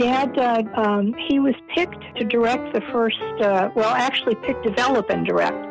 Dad, 0.00 0.38
uh, 0.38 0.62
um, 0.80 1.14
he 1.28 1.38
was 1.38 1.54
picked 1.74 2.02
to 2.16 2.24
direct 2.24 2.72
the 2.72 2.80
first, 2.90 3.20
uh, 3.42 3.68
well, 3.74 3.94
actually 3.94 4.34
picked, 4.36 4.62
develop, 4.62 5.10
and 5.10 5.26
direct 5.26 5.62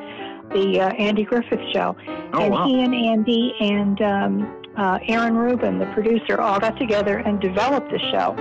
the 0.53 0.81
uh, 0.81 0.89
Andy 0.91 1.23
Griffith 1.23 1.59
Show. 1.73 1.95
Oh, 2.33 2.39
and 2.39 2.51
wow. 2.53 2.67
he 2.67 2.83
and 2.83 2.93
Andy 2.93 3.55
and 3.59 4.01
um, 4.03 4.63
uh, 4.77 4.99
Aaron 5.07 5.35
Ruben, 5.35 5.79
the 5.79 5.87
producer, 5.87 6.39
all 6.39 6.59
got 6.59 6.77
together 6.77 7.17
and 7.17 7.41
developed 7.41 7.89
the 7.89 7.97
show. 8.11 8.35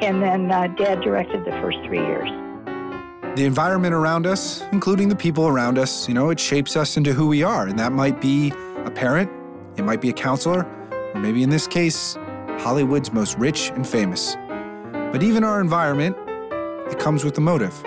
And 0.00 0.22
then 0.22 0.50
uh, 0.50 0.68
Dad 0.78 1.02
directed 1.02 1.44
the 1.44 1.52
first 1.60 1.76
three 1.84 2.00
years. 2.00 2.30
The 3.36 3.44
environment 3.44 3.92
around 3.92 4.26
us, 4.26 4.62
including 4.72 5.10
the 5.10 5.16
people 5.16 5.46
around 5.46 5.76
us, 5.76 6.08
you 6.08 6.14
know, 6.14 6.30
it 6.30 6.40
shapes 6.40 6.74
us 6.74 6.96
into 6.96 7.12
who 7.12 7.28
we 7.28 7.42
are. 7.42 7.66
And 7.66 7.78
that 7.78 7.92
might 7.92 8.18
be 8.18 8.50
a 8.84 8.90
parent, 8.90 9.30
it 9.76 9.82
might 9.82 10.00
be 10.00 10.08
a 10.08 10.14
counselor, 10.14 10.64
or 11.14 11.20
maybe 11.20 11.42
in 11.42 11.50
this 11.50 11.66
case, 11.66 12.16
Hollywood's 12.58 13.12
most 13.12 13.38
rich 13.38 13.70
and 13.70 13.86
famous. 13.86 14.36
But 15.12 15.22
even 15.22 15.44
our 15.44 15.60
environment, 15.60 16.16
it 16.90 16.98
comes 16.98 17.24
with 17.24 17.38
a 17.38 17.40
motive. 17.40 17.80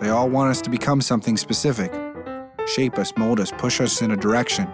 They 0.00 0.10
all 0.10 0.28
want 0.28 0.50
us 0.50 0.60
to 0.62 0.70
become 0.70 1.00
something 1.00 1.36
specific, 1.36 1.92
shape 2.66 2.98
us, 2.98 3.12
mold 3.16 3.40
us, 3.40 3.52
push 3.52 3.80
us 3.80 4.02
in 4.02 4.10
a 4.10 4.16
direction. 4.16 4.68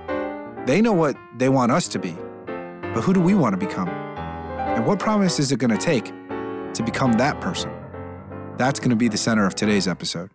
They 0.67 0.81
know 0.81 0.93
what 0.93 1.17
they 1.37 1.49
want 1.49 1.71
us 1.71 1.87
to 1.89 1.99
be, 1.99 2.17
but 2.47 3.03
who 3.03 3.13
do 3.13 3.21
we 3.21 3.35
want 3.35 3.53
to 3.53 3.67
become? 3.67 3.89
And 3.89 4.87
what 4.87 4.99
promise 4.99 5.39
is 5.39 5.53
it 5.53 5.59
going 5.59 5.71
to 5.71 5.77
take 5.77 6.07
to 6.75 6.83
become 6.83 7.13
that 7.15 7.41
person? 7.41 7.71
That's 8.57 8.81
going 8.81 8.91
to 8.91 8.97
be 8.97 9.09
the 9.09 9.19
center 9.19 9.47
of 9.47 9.55
today's 9.55 9.87
episode. 9.87 10.31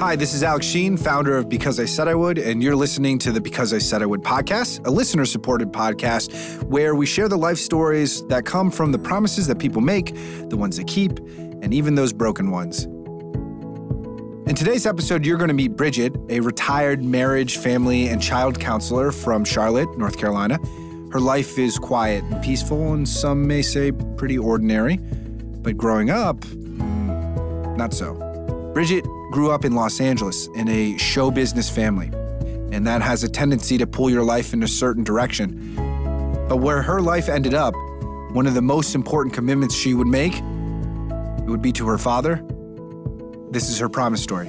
Hi, 0.00 0.16
this 0.16 0.32
is 0.32 0.42
Alex 0.42 0.64
Sheen, 0.64 0.96
founder 0.96 1.36
of 1.36 1.50
Because 1.50 1.78
I 1.78 1.84
Said 1.84 2.08
I 2.08 2.14
Would, 2.14 2.38
and 2.38 2.62
you're 2.62 2.74
listening 2.74 3.18
to 3.18 3.32
the 3.32 3.40
Because 3.40 3.74
I 3.74 3.78
Said 3.78 4.00
I 4.02 4.06
Would 4.06 4.22
podcast, 4.22 4.86
a 4.86 4.90
listener 4.90 5.26
supported 5.26 5.72
podcast 5.72 6.62
where 6.62 6.94
we 6.94 7.04
share 7.04 7.28
the 7.28 7.36
life 7.36 7.58
stories 7.58 8.26
that 8.28 8.46
come 8.46 8.70
from 8.70 8.92
the 8.92 8.98
promises 8.98 9.46
that 9.48 9.58
people 9.58 9.82
make, 9.82 10.14
the 10.48 10.56
ones 10.56 10.78
they 10.78 10.84
keep, 10.84 11.18
and 11.18 11.74
even 11.74 11.96
those 11.96 12.14
broken 12.14 12.50
ones. 12.50 12.84
In 14.48 14.54
today's 14.54 14.86
episode, 14.86 15.26
you're 15.26 15.36
going 15.36 15.48
to 15.48 15.54
meet 15.54 15.76
Bridget, 15.76 16.16
a 16.30 16.40
retired 16.40 17.04
marriage, 17.04 17.58
family, 17.58 18.08
and 18.08 18.22
child 18.22 18.58
counselor 18.58 19.12
from 19.12 19.44
Charlotte, 19.44 19.98
North 19.98 20.16
Carolina. 20.16 20.58
Her 21.12 21.20
life 21.20 21.58
is 21.58 21.78
quiet 21.78 22.24
and 22.24 22.42
peaceful, 22.42 22.94
and 22.94 23.06
some 23.06 23.46
may 23.46 23.60
say 23.60 23.92
pretty 23.92 24.38
ordinary. 24.38 24.96
But 24.96 25.76
growing 25.76 26.08
up, 26.08 26.38
mm, 26.38 27.76
not 27.76 27.92
so. 27.92 28.29
Bridget 28.72 29.04
grew 29.32 29.50
up 29.50 29.64
in 29.64 29.74
Los 29.74 30.00
Angeles 30.00 30.46
in 30.54 30.68
a 30.68 30.96
show 30.96 31.30
business 31.30 31.68
family, 31.68 32.06
and 32.72 32.86
that 32.86 33.02
has 33.02 33.24
a 33.24 33.28
tendency 33.28 33.76
to 33.78 33.86
pull 33.86 34.08
your 34.08 34.22
life 34.22 34.52
in 34.52 34.62
a 34.62 34.68
certain 34.68 35.02
direction. 35.02 35.74
But 36.48 36.58
where 36.58 36.80
her 36.82 37.00
life 37.00 37.28
ended 37.28 37.52
up, 37.54 37.74
one 38.32 38.46
of 38.46 38.54
the 38.54 38.62
most 38.62 38.94
important 38.94 39.34
commitments 39.34 39.74
she 39.74 39.94
would 39.94 40.06
make 40.06 40.34
it 40.36 41.46
would 41.46 41.62
be 41.62 41.72
to 41.72 41.86
her 41.88 41.98
father. 41.98 42.44
This 43.50 43.68
is 43.70 43.78
her 43.80 43.88
promise 43.88 44.22
story. 44.22 44.46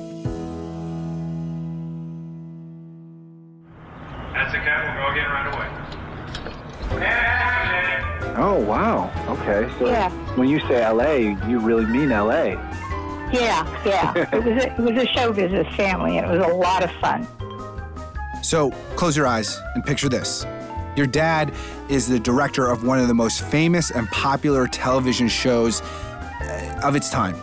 That's 4.33 4.53
a 4.53 4.57
cat. 4.59 4.85
We'll 4.85 5.07
go 5.07 5.11
again 5.11 5.29
right 5.31 5.47
away. 5.55 5.67
Oh, 8.37 8.59
wow. 8.65 9.09
Okay. 9.29 9.67
So 9.79 9.87
Yeah. 9.87 10.09
when 10.35 10.47
you 10.47 10.59
say 10.61 10.83
LA, 10.87 11.35
you 11.49 11.57
really 11.59 11.85
mean 11.87 12.11
LA. 12.11 12.55
Yeah, 13.33 13.85
yeah. 13.85 14.13
it 14.33 14.43
was 14.43 14.63
a, 14.63 14.73
it 14.73 14.79
was 14.79 15.03
a 15.03 15.07
show 15.07 15.31
business 15.31 15.73
family, 15.75 16.17
and 16.17 16.29
it 16.29 16.37
was 16.37 16.45
a 16.45 16.53
lot 16.53 16.83
of 16.83 16.91
fun. 16.93 17.27
So 18.43 18.71
close 18.95 19.15
your 19.15 19.27
eyes 19.27 19.59
and 19.75 19.85
picture 19.85 20.09
this. 20.09 20.45
Your 20.95 21.07
dad 21.07 21.53
is 21.89 22.07
the 22.07 22.19
director 22.19 22.67
of 22.67 22.83
one 22.83 22.99
of 22.99 23.07
the 23.07 23.13
most 23.13 23.43
famous 23.43 23.91
and 23.91 24.07
popular 24.09 24.67
television 24.67 25.27
shows 25.27 25.81
uh, 25.81 26.81
of 26.83 26.95
its 26.95 27.09
time. 27.09 27.35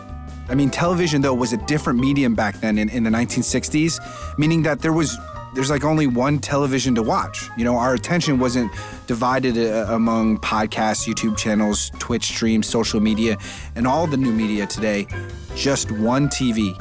I 0.49 0.55
mean, 0.55 0.69
television, 0.69 1.21
though, 1.21 1.33
was 1.33 1.53
a 1.53 1.57
different 1.57 1.99
medium 1.99 2.33
back 2.33 2.59
then 2.59 2.77
in, 2.77 2.89
in 2.89 3.03
the 3.03 3.09
1960s, 3.09 3.99
meaning 4.37 4.63
that 4.63 4.79
there 4.79 4.93
was 4.93 5.17
there's 5.53 5.69
like 5.69 5.83
only 5.83 6.07
one 6.07 6.39
television 6.39 6.95
to 6.95 7.03
watch. 7.03 7.49
You 7.57 7.63
know, 7.63 7.77
our 7.77 7.93
attention 7.93 8.39
wasn't 8.39 8.71
divided 9.07 9.57
uh, 9.57 9.87
among 9.89 10.37
podcasts, 10.39 11.07
YouTube 11.07 11.37
channels, 11.37 11.91
Twitch 11.99 12.25
streams, 12.25 12.67
social 12.67 12.99
media, 12.99 13.37
and 13.75 13.87
all 13.87 14.07
the 14.07 14.17
new 14.17 14.31
media 14.31 14.67
today. 14.67 15.07
Just 15.55 15.91
one 15.91 16.29
TV. 16.29 16.75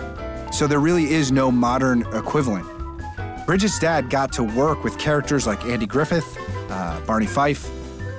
So 0.52 0.66
there 0.66 0.80
really 0.80 1.12
is 1.12 1.32
no 1.32 1.50
modern 1.50 2.02
equivalent. 2.14 2.66
Bridget's 3.46 3.78
dad 3.78 4.10
got 4.10 4.32
to 4.32 4.42
work 4.42 4.84
with 4.84 4.98
characters 4.98 5.46
like 5.46 5.64
Andy 5.64 5.86
Griffith, 5.86 6.36
uh, 6.70 7.00
Barney 7.06 7.26
Fife. 7.26 7.70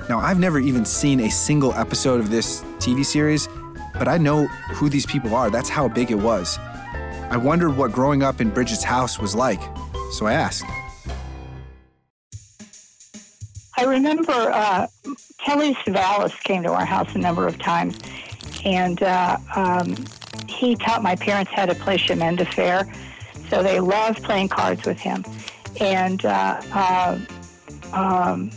Now, 0.08 0.18
I've 0.18 0.40
never 0.40 0.58
even 0.58 0.84
seen 0.84 1.20
a 1.20 1.30
single 1.30 1.72
episode 1.74 2.18
of 2.18 2.30
this 2.30 2.62
TV 2.78 3.04
series, 3.04 3.48
but 3.94 4.08
I 4.08 4.18
know 4.18 4.48
who 4.72 4.88
these 4.88 5.06
people 5.06 5.36
are. 5.36 5.48
That's 5.48 5.68
how 5.68 5.86
big 5.86 6.10
it 6.10 6.16
was. 6.16 6.58
I 7.30 7.36
wondered 7.36 7.76
what 7.76 7.92
growing 7.92 8.24
up 8.24 8.40
in 8.40 8.50
Bridget's 8.50 8.82
house 8.82 9.20
was 9.20 9.36
like, 9.36 9.60
so 10.10 10.26
I 10.26 10.34
asked. 10.34 10.64
I 13.76 13.84
remember 13.84 14.32
uh, 14.32 14.86
Telly 15.38 15.74
Savalas 15.74 16.38
came 16.42 16.62
to 16.64 16.72
our 16.72 16.84
house 16.84 17.14
a 17.14 17.18
number 17.18 17.46
of 17.46 17.58
times, 17.58 17.98
and 18.64 19.02
uh, 19.02 19.38
um, 19.56 19.96
he 20.48 20.76
taught 20.76 21.02
my 21.02 21.16
parents 21.16 21.50
how 21.52 21.66
to 21.66 21.74
play 21.74 21.96
chemin 21.96 22.36
de 22.36 22.44
fer. 22.44 22.84
So 23.48 23.62
they 23.62 23.80
loved 23.80 24.22
playing 24.22 24.48
cards 24.48 24.84
with 24.84 24.98
him. 24.98 25.24
And 25.80 26.24
uh, 26.24 26.60
uh, 26.72 27.18
um, 27.92 28.50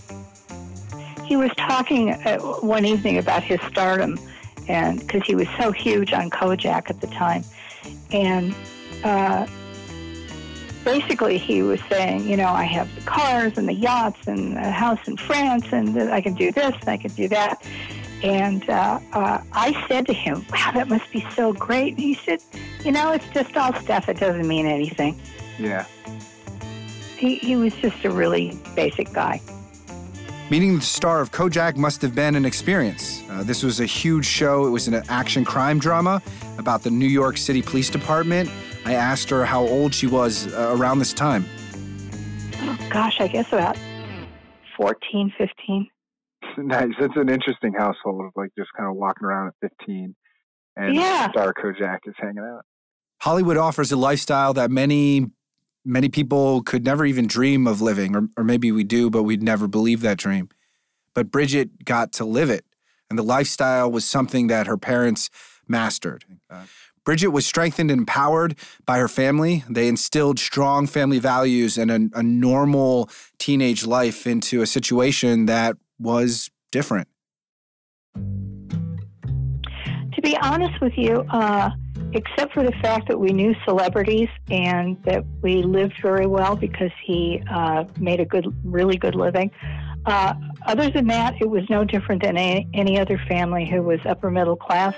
he 1.24 1.38
was 1.38 1.52
talking 1.56 2.12
uh, 2.12 2.40
one 2.40 2.86
evening 2.86 3.18
about 3.18 3.44
his 3.44 3.62
stardom, 3.62 4.20
and 4.68 5.00
because 5.00 5.24
he 5.24 5.36
was 5.36 5.48
so 5.58 5.72
huge 5.72 6.12
on 6.12 6.30
Kojak 6.30 6.90
at 6.90 7.00
the 7.00 7.08
time, 7.08 7.44
and 8.12 8.54
uh, 9.04 9.48
basically 10.84 11.38
he 11.38 11.62
was 11.62 11.80
saying, 11.90 12.28
you 12.28 12.38
know, 12.38 12.50
I 12.50 12.64
have 12.64 12.94
the 12.96 13.02
cars 13.02 13.58
and 13.58 13.68
the 13.68 13.74
yachts 13.74 14.28
and 14.28 14.58
a 14.58 14.72
house 14.72 15.00
in 15.08 15.18
France, 15.18 15.66
and 15.72 15.98
I 16.12 16.22
can 16.22 16.34
do 16.34 16.52
this 16.52 16.76
and 16.82 16.90
I 16.90 16.98
can 16.98 17.12
do 17.12 17.28
that. 17.30 17.66
And 18.24 18.70
uh, 18.70 19.00
uh, 19.12 19.42
I 19.52 19.86
said 19.88 20.06
to 20.08 20.14
him, 20.14 20.46
wow, 20.52 20.72
that 20.74 20.88
must 20.88 21.12
be 21.12 21.26
so 21.36 21.52
great. 21.52 21.96
And 21.96 22.00
he 22.00 22.14
said, 22.16 22.42
you 22.86 22.92
know, 22.92 23.12
it's 23.12 23.28
just 23.34 23.56
all 23.58 23.74
stuff. 23.74 24.08
It 24.08 24.18
doesn't 24.18 24.48
mean 24.48 24.66
anything. 24.66 25.20
Yeah. 25.60 25.86
He, 27.18 27.36
he 27.36 27.56
was 27.56 27.74
just 27.76 28.06
a 28.06 28.12
really 28.12 28.58
basic 28.76 29.12
guy. 29.12 29.42
Meeting 30.50 30.76
the 30.76 30.82
star 30.82 31.20
of 31.20 31.32
Kojak 31.32 31.78
must 31.78 32.02
have 32.02 32.16
been 32.16 32.36
an 32.36 32.46
experience. 32.46 33.24
Uh, 33.30 33.44
this 33.44 33.64
was 33.64 33.80
a 33.80 33.86
huge 33.86 34.26
show. 34.26 34.68
It 34.68 34.70
was 34.70 34.88
an 34.88 35.02
action 35.10 35.44
crime 35.44 35.80
drama 35.80 36.22
about 36.58 36.84
the 36.84 36.92
New 36.92 37.08
York 37.08 37.38
City 37.38 37.62
Police 37.62 37.90
Department. 37.90 38.50
I 38.86 38.96
asked 38.96 39.30
her 39.30 39.46
how 39.46 39.62
old 39.62 39.94
she 39.94 40.08
was 40.08 40.54
uh, 40.54 40.76
around 40.78 41.00
this 41.00 41.14
time. 41.14 41.46
Oh, 42.62 42.78
gosh, 42.90 43.20
I 43.20 43.28
guess 43.28 43.48
about 43.54 43.78
14, 44.78 45.34
15. 45.38 45.90
Nice. 46.56 46.90
It's 47.00 47.16
an 47.16 47.30
interesting 47.30 47.74
household, 47.74 48.26
of 48.26 48.32
like 48.36 48.52
just 48.56 48.70
kind 48.78 48.88
of 48.88 48.96
walking 48.96 49.26
around 49.26 49.48
at 49.48 49.72
15 49.80 50.14
and 50.76 50.94
Yeah. 50.96 51.32
Star 51.32 51.52
Kojak 51.52 52.00
is 52.06 52.14
hanging 52.18 52.44
out. 52.44 52.64
Hollywood 53.22 53.58
offers 53.58 53.92
a 53.92 53.96
lifestyle 53.96 54.54
that 54.54 54.70
many, 54.70 55.28
many 55.84 56.10
people 56.10 56.62
could 56.62 56.84
never 56.86 57.06
even 57.06 57.26
dream 57.26 57.66
of 57.66 57.82
living, 57.82 58.16
or, 58.16 58.28
or 58.38 58.44
maybe 58.44 58.72
we 58.72 58.84
do, 58.84 59.10
but 59.10 59.24
we'd 59.24 59.42
never 59.42 59.68
believe 59.68 60.02
that 60.02 60.18
dream. 60.18 60.50
But 61.16 61.32
Bridget 61.32 61.86
got 61.86 62.12
to 62.14 62.26
live 62.26 62.52
it, 62.52 62.66
and 63.10 63.18
the 63.18 63.24
lifestyle 63.24 63.92
was 63.92 64.06
something 64.06 64.48
that 64.48 64.68
her 64.68 64.78
parents 64.78 65.30
mastered. 65.68 66.26
Uh, 66.52 66.66
Bridget 67.06 67.30
was 67.30 67.46
strengthened 67.46 67.92
and 67.92 68.00
empowered 68.00 68.56
by 68.86 68.98
her 68.98 69.08
family. 69.08 69.64
They 69.70 69.88
instilled 69.88 70.40
strong 70.40 70.88
family 70.88 71.20
values 71.20 71.78
and 71.78 71.92
a, 71.92 72.20
a 72.20 72.24
normal 72.24 73.10
teenage 73.40 73.86
life 73.86 74.26
into 74.26 74.62
a 74.62 74.68
situation 74.68 75.46
that 75.48 75.76
was 76.00 76.50
different. 76.72 77.08
To 78.16 80.22
be 80.22 80.38
honest 80.38 80.80
with 80.80 80.94
you, 80.96 81.26
uh, 81.30 81.72
except 82.14 82.54
for 82.54 82.64
the 82.64 82.72
fact 82.82 83.08
that 83.08 83.20
we 83.20 83.34
knew 83.34 83.56
celebrities 83.66 84.30
and 84.50 85.02
that 85.04 85.26
we 85.42 85.64
lived 85.64 85.96
very 86.02 86.28
well 86.28 86.56
because 86.56 86.92
he 87.04 87.44
uh, 87.52 87.84
made 88.00 88.20
a 88.20 88.26
good, 88.26 88.48
really 88.64 88.98
good 88.98 89.16
living. 89.16 89.52
Uh, 90.06 90.34
other 90.66 90.90
than 90.90 91.08
that, 91.08 91.36
it 91.42 91.50
was 91.50 91.64
no 91.70 91.84
different 91.84 92.22
than 92.22 92.38
any, 92.38 92.68
any 92.74 93.00
other 93.00 93.20
family 93.28 93.66
who 93.66 93.82
was 93.82 94.00
upper 94.06 94.30
middle 94.30 94.56
class 94.56 94.94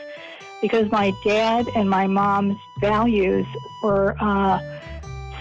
because 0.62 0.92
my 0.92 1.14
dad 1.24 1.70
and 1.76 1.90
my 1.90 2.08
mom's 2.08 2.58
values 2.80 3.46
were 3.84 4.16
uh, 4.20 4.60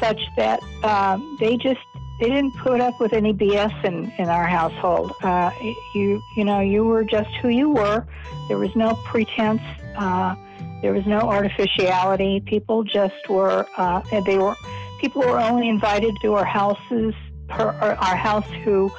such 0.01 0.21
that 0.37 0.63
um, 0.83 1.37
they 1.41 1.57
just 1.57 1.81
they 2.21 2.29
didn't 2.29 2.53
put 2.53 2.81
up 2.81 3.01
with 3.01 3.13
any 3.13 3.33
BS 3.33 3.85
in, 3.85 4.13
in 4.19 4.29
our 4.29 4.47
household. 4.47 5.13
Uh, 5.23 5.51
you 5.95 6.23
you 6.37 6.45
know 6.45 6.61
you 6.61 6.85
were 6.85 7.05
just 7.05 7.31
who 7.37 7.49
you 7.49 7.71
were. 7.71 8.07
There 8.49 8.59
was 8.59 8.75
no 8.77 8.95
pretense. 9.05 9.63
Uh, 9.97 10.37
there 10.83 10.93
was 10.93 11.07
no 11.07 11.21
artificiality. 11.21 12.41
People 12.41 12.85
just 12.85 13.29
were. 13.29 13.67
Uh, 13.77 14.03
they 14.27 14.39
were 14.39 14.55
people 15.01 15.23
were 15.23 15.41
only 15.41 15.69
invited 15.69 16.17
to 16.23 16.35
our 16.35 16.45
houses, 16.45 17.15
her, 17.51 17.71
our 17.71 18.17
house 18.17 18.49
who 18.65 18.91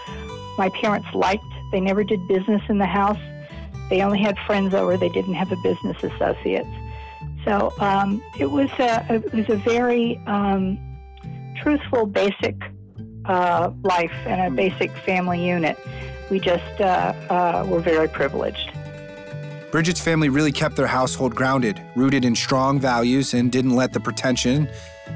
my 0.57 0.69
parents 0.69 1.07
liked. 1.13 1.43
They 1.71 1.79
never 1.79 2.03
did 2.03 2.27
business 2.27 2.61
in 2.69 2.77
the 2.77 2.85
house. 2.85 3.19
They 3.89 4.01
only 4.01 4.19
had 4.19 4.37
friends 4.45 4.73
over. 4.73 4.97
They 4.97 5.09
didn't 5.09 5.35
have 5.35 5.51
a 5.51 5.57
business 5.57 5.97
associates. 6.03 6.69
So 7.45 7.71
um, 7.79 8.23
it 8.39 8.49
was 8.49 8.69
a 8.79 9.05
it 9.13 9.33
was 9.33 9.49
a 9.49 9.57
very 9.57 10.19
um, 10.25 10.79
truthful, 11.61 12.07
basic 12.07 12.55
uh, 13.25 13.71
life 13.83 14.13
and 14.25 14.53
a 14.53 14.55
basic 14.55 14.91
family 15.05 15.45
unit. 15.45 15.77
We 16.29 16.39
just 16.39 16.81
uh, 16.81 17.13
uh, 17.29 17.65
were 17.67 17.79
very 17.79 18.07
privileged. 18.07 18.71
Bridget's 19.71 19.99
family 19.99 20.29
really 20.29 20.51
kept 20.51 20.75
their 20.75 20.87
household 20.87 21.35
grounded, 21.35 21.81
rooted 21.95 22.23
in 22.23 22.35
strong 22.35 22.79
values, 22.79 23.33
and 23.33 23.51
didn't 23.51 23.75
let 23.75 23.93
the 23.93 23.99
pretension 23.99 24.69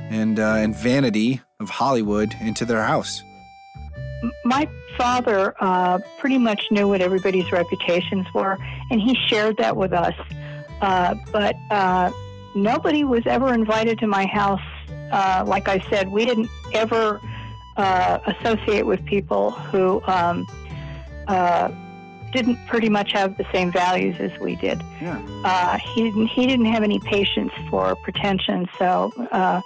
and 0.09 0.39
uh, 0.39 0.55
and 0.57 0.75
vanity 0.75 1.41
of 1.59 1.69
Hollywood 1.69 2.35
into 2.41 2.65
their 2.65 2.83
house. 2.83 3.23
My 4.45 4.67
father 4.99 5.55
uh, 5.61 5.97
pretty 6.17 6.37
much 6.37 6.67
knew 6.71 6.89
what 6.89 6.99
everybody's 7.01 7.49
reputations 7.53 8.27
were, 8.33 8.57
and 8.91 8.99
he 8.99 9.15
shared 9.27 9.55
that 9.55 9.77
with 9.77 9.93
us. 9.93 10.13
Uh, 10.81 11.15
but 11.31 11.55
uh, 11.71 12.11
nobody 12.53 13.05
was 13.05 13.23
ever 13.25 13.53
invited 13.53 13.97
to 13.99 14.07
my 14.07 14.25
house. 14.25 14.61
Uh, 15.11 15.45
like 15.47 15.69
I 15.69 15.79
said, 15.89 16.09
we 16.09 16.25
didn't 16.25 16.49
ever 16.73 17.21
uh, 17.77 18.19
associate 18.27 18.85
with 18.85 19.03
people 19.05 19.51
who 19.51 20.01
um, 20.05 20.45
uh, 21.27 21.71
didn't 22.33 22.57
pretty 22.67 22.89
much 22.89 23.13
have 23.13 23.37
the 23.37 23.45
same 23.53 23.71
values 23.71 24.17
as 24.19 24.37
we 24.39 24.57
did. 24.57 24.83
Yeah. 25.01 25.17
Uh, 25.45 25.77
he 25.77 26.03
didn't. 26.03 26.27
He 26.27 26.45
didn't 26.45 26.65
have 26.67 26.83
any 26.83 26.99
patience 26.99 27.53
for 27.69 27.95
pretension, 28.03 28.67
so 28.77 29.13
uh, 29.31 29.61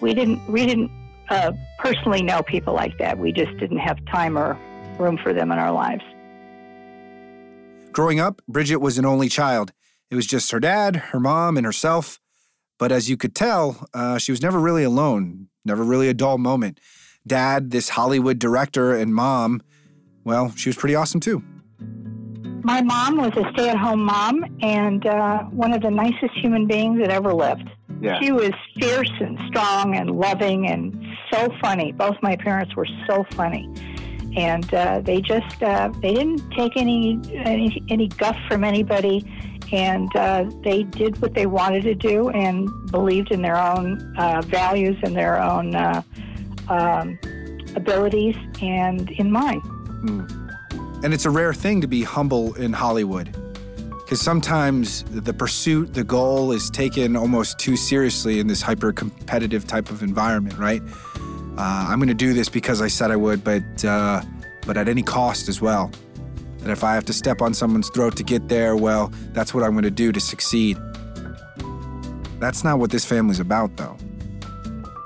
we 0.00 0.14
didn't. 0.14 0.46
We 0.48 0.64
didn't 0.64 0.92
uh, 1.28 1.52
personally 1.82 2.22
know 2.22 2.42
people 2.42 2.74
like 2.74 2.98
that. 2.98 3.18
We 3.18 3.32
just 3.32 3.56
didn't 3.58 3.78
have 3.78 4.04
time 4.06 4.38
or 4.38 4.58
room 4.98 5.18
for 5.22 5.32
them 5.32 5.50
in 5.50 5.58
our 5.58 5.72
lives. 5.72 6.02
Growing 7.92 8.20
up, 8.20 8.42
Bridget 8.46 8.76
was 8.76 8.98
an 8.98 9.04
only 9.04 9.28
child. 9.28 9.72
It 10.10 10.14
was 10.14 10.26
just 10.26 10.50
her 10.52 10.60
dad, 10.60 10.96
her 10.96 11.20
mom, 11.20 11.56
and 11.56 11.64
herself. 11.64 12.20
But 12.78 12.92
as 12.92 13.10
you 13.10 13.16
could 13.16 13.34
tell, 13.34 13.88
uh, 13.92 14.18
she 14.18 14.32
was 14.32 14.42
never 14.42 14.58
really 14.58 14.84
alone, 14.84 15.48
never 15.64 15.82
really 15.82 16.08
a 16.08 16.14
dull 16.14 16.38
moment. 16.38 16.80
Dad, 17.26 17.70
this 17.70 17.90
Hollywood 17.90 18.38
director, 18.38 18.94
and 18.94 19.14
mom, 19.14 19.62
well, 20.24 20.52
she 20.56 20.68
was 20.68 20.76
pretty 20.76 20.94
awesome 20.94 21.20
too. 21.20 21.42
My 22.62 22.82
mom 22.82 23.16
was 23.16 23.32
a 23.36 23.50
stay 23.52 23.70
at 23.70 23.76
home 23.76 24.04
mom 24.04 24.44
and 24.60 25.06
uh, 25.06 25.44
one 25.44 25.72
of 25.72 25.80
the 25.80 25.90
nicest 25.90 26.34
human 26.36 26.66
beings 26.66 27.00
that 27.00 27.10
ever 27.10 27.32
lived. 27.32 27.68
Yeah. 28.00 28.20
She 28.20 28.32
was 28.32 28.52
fierce 28.78 29.12
and 29.20 29.38
strong 29.48 29.94
and 29.94 30.10
loving 30.10 30.66
and 30.66 31.09
so 31.32 31.48
funny. 31.60 31.92
Both 31.92 32.16
my 32.22 32.36
parents 32.36 32.74
were 32.76 32.86
so 33.06 33.24
funny. 33.32 33.68
And 34.36 34.72
uh, 34.72 35.00
they 35.00 35.20
just 35.20 35.60
uh, 35.62 35.90
they 36.00 36.14
didn't 36.14 36.48
take 36.52 36.76
any, 36.76 37.20
any 37.34 37.82
any 37.90 38.06
guff 38.06 38.36
from 38.46 38.62
anybody, 38.62 39.24
and 39.72 40.08
uh, 40.14 40.48
they 40.62 40.84
did 40.84 41.20
what 41.20 41.34
they 41.34 41.46
wanted 41.46 41.82
to 41.82 41.96
do 41.96 42.28
and 42.30 42.68
believed 42.92 43.32
in 43.32 43.42
their 43.42 43.56
own 43.56 44.14
uh, 44.16 44.40
values 44.42 44.96
and 45.02 45.16
their 45.16 45.42
own 45.42 45.74
uh, 45.74 46.02
um, 46.68 47.18
abilities 47.74 48.36
and 48.62 49.10
in 49.10 49.32
mine. 49.32 49.60
And 51.02 51.12
it's 51.12 51.24
a 51.24 51.30
rare 51.30 51.52
thing 51.54 51.80
to 51.80 51.88
be 51.88 52.04
humble 52.04 52.54
in 52.54 52.72
Hollywood. 52.72 53.34
Because 54.10 54.22
sometimes 54.22 55.04
the 55.04 55.32
pursuit, 55.32 55.94
the 55.94 56.02
goal 56.02 56.50
is 56.50 56.68
taken 56.68 57.14
almost 57.14 57.60
too 57.60 57.76
seriously 57.76 58.40
in 58.40 58.48
this 58.48 58.60
hyper 58.60 58.92
competitive 58.92 59.68
type 59.68 59.88
of 59.88 60.02
environment, 60.02 60.58
right? 60.58 60.82
Uh, 61.56 61.86
I'm 61.88 62.00
going 62.00 62.08
to 62.08 62.14
do 62.14 62.32
this 62.32 62.48
because 62.48 62.82
I 62.82 62.88
said 62.88 63.12
I 63.12 63.16
would, 63.16 63.44
but, 63.44 63.84
uh, 63.84 64.20
but 64.66 64.76
at 64.76 64.88
any 64.88 65.04
cost 65.04 65.48
as 65.48 65.60
well. 65.60 65.92
That 66.58 66.70
if 66.72 66.82
I 66.82 66.92
have 66.94 67.04
to 67.04 67.12
step 67.12 67.40
on 67.40 67.54
someone's 67.54 67.88
throat 67.90 68.16
to 68.16 68.24
get 68.24 68.48
there, 68.48 68.74
well, 68.74 69.12
that's 69.32 69.54
what 69.54 69.62
I'm 69.62 69.74
going 69.74 69.84
to 69.84 69.92
do 69.92 70.10
to 70.10 70.18
succeed. 70.18 70.76
That's 72.40 72.64
not 72.64 72.80
what 72.80 72.90
this 72.90 73.04
family's 73.04 73.38
about, 73.38 73.76
though. 73.76 73.96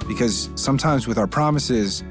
Because 0.08 0.48
sometimes 0.54 1.06
with 1.06 1.18
our 1.18 1.26
promises, 1.26 2.02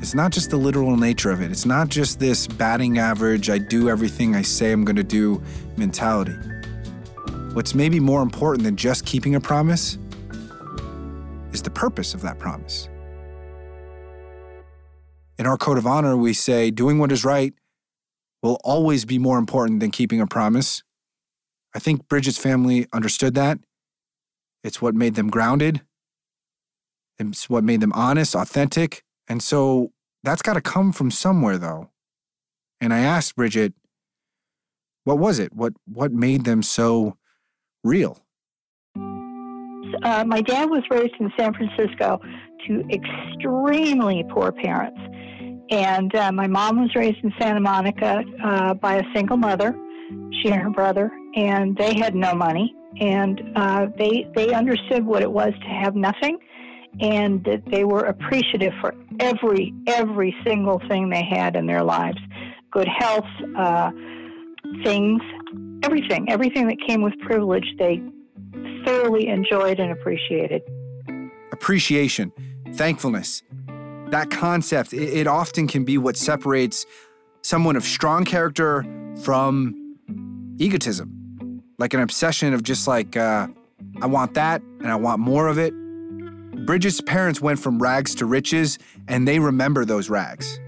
it's 0.00 0.14
not 0.14 0.30
just 0.30 0.50
the 0.50 0.56
literal 0.56 0.96
nature 0.96 1.30
of 1.30 1.42
it. 1.42 1.50
It's 1.50 1.66
not 1.66 1.88
just 1.88 2.20
this 2.20 2.46
batting 2.46 2.98
average, 2.98 3.50
I 3.50 3.58
do 3.58 3.88
everything 3.88 4.36
I 4.36 4.42
say 4.42 4.70
I'm 4.70 4.84
going 4.84 4.96
to 4.96 5.02
do 5.02 5.42
mentality. 5.76 6.36
What's 7.52 7.74
maybe 7.74 7.98
more 7.98 8.22
important 8.22 8.62
than 8.62 8.76
just 8.76 9.04
keeping 9.04 9.34
a 9.34 9.40
promise 9.40 9.98
is 11.52 11.62
the 11.62 11.70
purpose 11.70 12.14
of 12.14 12.22
that 12.22 12.38
promise. 12.38 12.88
In 15.38 15.46
our 15.46 15.56
code 15.56 15.78
of 15.78 15.86
honor, 15.86 16.16
we 16.16 16.32
say 16.32 16.70
doing 16.70 16.98
what 16.98 17.10
is 17.10 17.24
right 17.24 17.52
will 18.42 18.60
always 18.62 19.04
be 19.04 19.18
more 19.18 19.38
important 19.38 19.80
than 19.80 19.90
keeping 19.90 20.20
a 20.20 20.26
promise. 20.26 20.82
I 21.74 21.80
think 21.80 22.06
Bridget's 22.08 22.38
family 22.38 22.86
understood 22.92 23.34
that. 23.34 23.58
It's 24.62 24.80
what 24.80 24.94
made 24.94 25.16
them 25.16 25.28
grounded, 25.28 25.82
it's 27.18 27.50
what 27.50 27.64
made 27.64 27.80
them 27.80 27.92
honest, 27.94 28.36
authentic. 28.36 29.02
And 29.28 29.42
so 29.42 29.92
that's 30.22 30.42
got 30.42 30.54
to 30.54 30.60
come 30.60 30.92
from 30.92 31.10
somewhere, 31.10 31.58
though. 31.58 31.90
And 32.80 32.94
I 32.94 33.00
asked 33.00 33.36
Bridget, 33.36 33.74
what 35.04 35.18
was 35.18 35.38
it? 35.38 35.52
What 35.54 35.72
what 35.86 36.12
made 36.12 36.44
them 36.44 36.62
so 36.62 37.16
real? 37.82 38.18
Uh, 40.02 40.24
my 40.26 40.40
dad 40.42 40.70
was 40.70 40.82
raised 40.90 41.14
in 41.18 41.32
San 41.38 41.54
Francisco 41.54 42.20
to 42.66 42.84
extremely 42.90 44.24
poor 44.30 44.52
parents. 44.52 45.00
And 45.70 46.14
uh, 46.14 46.32
my 46.32 46.46
mom 46.46 46.80
was 46.80 46.94
raised 46.94 47.18
in 47.22 47.32
Santa 47.38 47.60
Monica 47.60 48.22
uh, 48.42 48.74
by 48.74 48.96
a 48.96 49.02
single 49.14 49.36
mother, 49.36 49.74
she 50.42 50.50
and 50.50 50.62
her 50.62 50.70
brother, 50.70 51.10
and 51.36 51.76
they 51.76 51.94
had 51.94 52.14
no 52.14 52.34
money. 52.34 52.74
And 53.00 53.40
uh, 53.54 53.86
they, 53.98 54.26
they 54.34 54.54
understood 54.54 55.04
what 55.04 55.22
it 55.22 55.30
was 55.30 55.52
to 55.60 55.68
have 55.68 55.94
nothing 55.94 56.38
and 57.00 57.44
that 57.44 57.62
they 57.70 57.84
were 57.84 58.04
appreciative 58.04 58.72
for 58.80 58.94
every, 59.20 59.74
every 59.86 60.34
single 60.44 60.80
thing 60.88 61.10
they 61.10 61.24
had 61.24 61.56
in 61.56 61.66
their 61.66 61.82
lives 61.82 62.18
good 62.70 62.88
health, 62.88 63.24
uh, 63.56 63.90
things, 64.84 65.22
everything, 65.82 66.30
everything 66.30 66.66
that 66.68 66.76
came 66.86 67.02
with 67.02 67.18
privilege, 67.20 67.64
they 67.78 68.02
thoroughly 68.84 69.28
enjoyed 69.28 69.80
and 69.80 69.90
appreciated. 69.92 70.62
Appreciation, 71.52 72.32
thankfulness. 72.74 73.42
That 74.10 74.30
concept, 74.30 74.92
it, 74.92 75.20
it 75.20 75.26
often 75.26 75.66
can 75.66 75.84
be 75.84 75.98
what 75.98 76.16
separates 76.16 76.86
someone 77.42 77.76
of 77.76 77.84
strong 77.84 78.24
character 78.24 78.84
from 79.22 79.96
egotism, 80.58 81.62
like 81.78 81.94
an 81.94 82.00
obsession 82.00 82.52
of 82.52 82.62
just 82.62 82.86
like, 82.86 83.16
uh, 83.16 83.48
I 84.00 84.06
want 84.06 84.34
that 84.34 84.62
and 84.80 84.88
I 84.88 84.96
want 84.96 85.20
more 85.20 85.48
of 85.48 85.58
it. 85.58 85.72
Bridget's 86.66 87.00
parents 87.00 87.40
went 87.40 87.58
from 87.58 87.78
rags 87.78 88.14
to 88.16 88.26
riches, 88.26 88.78
and 89.08 89.26
they 89.26 89.38
remember 89.38 89.84
those 89.84 90.10
rags. 90.10 90.58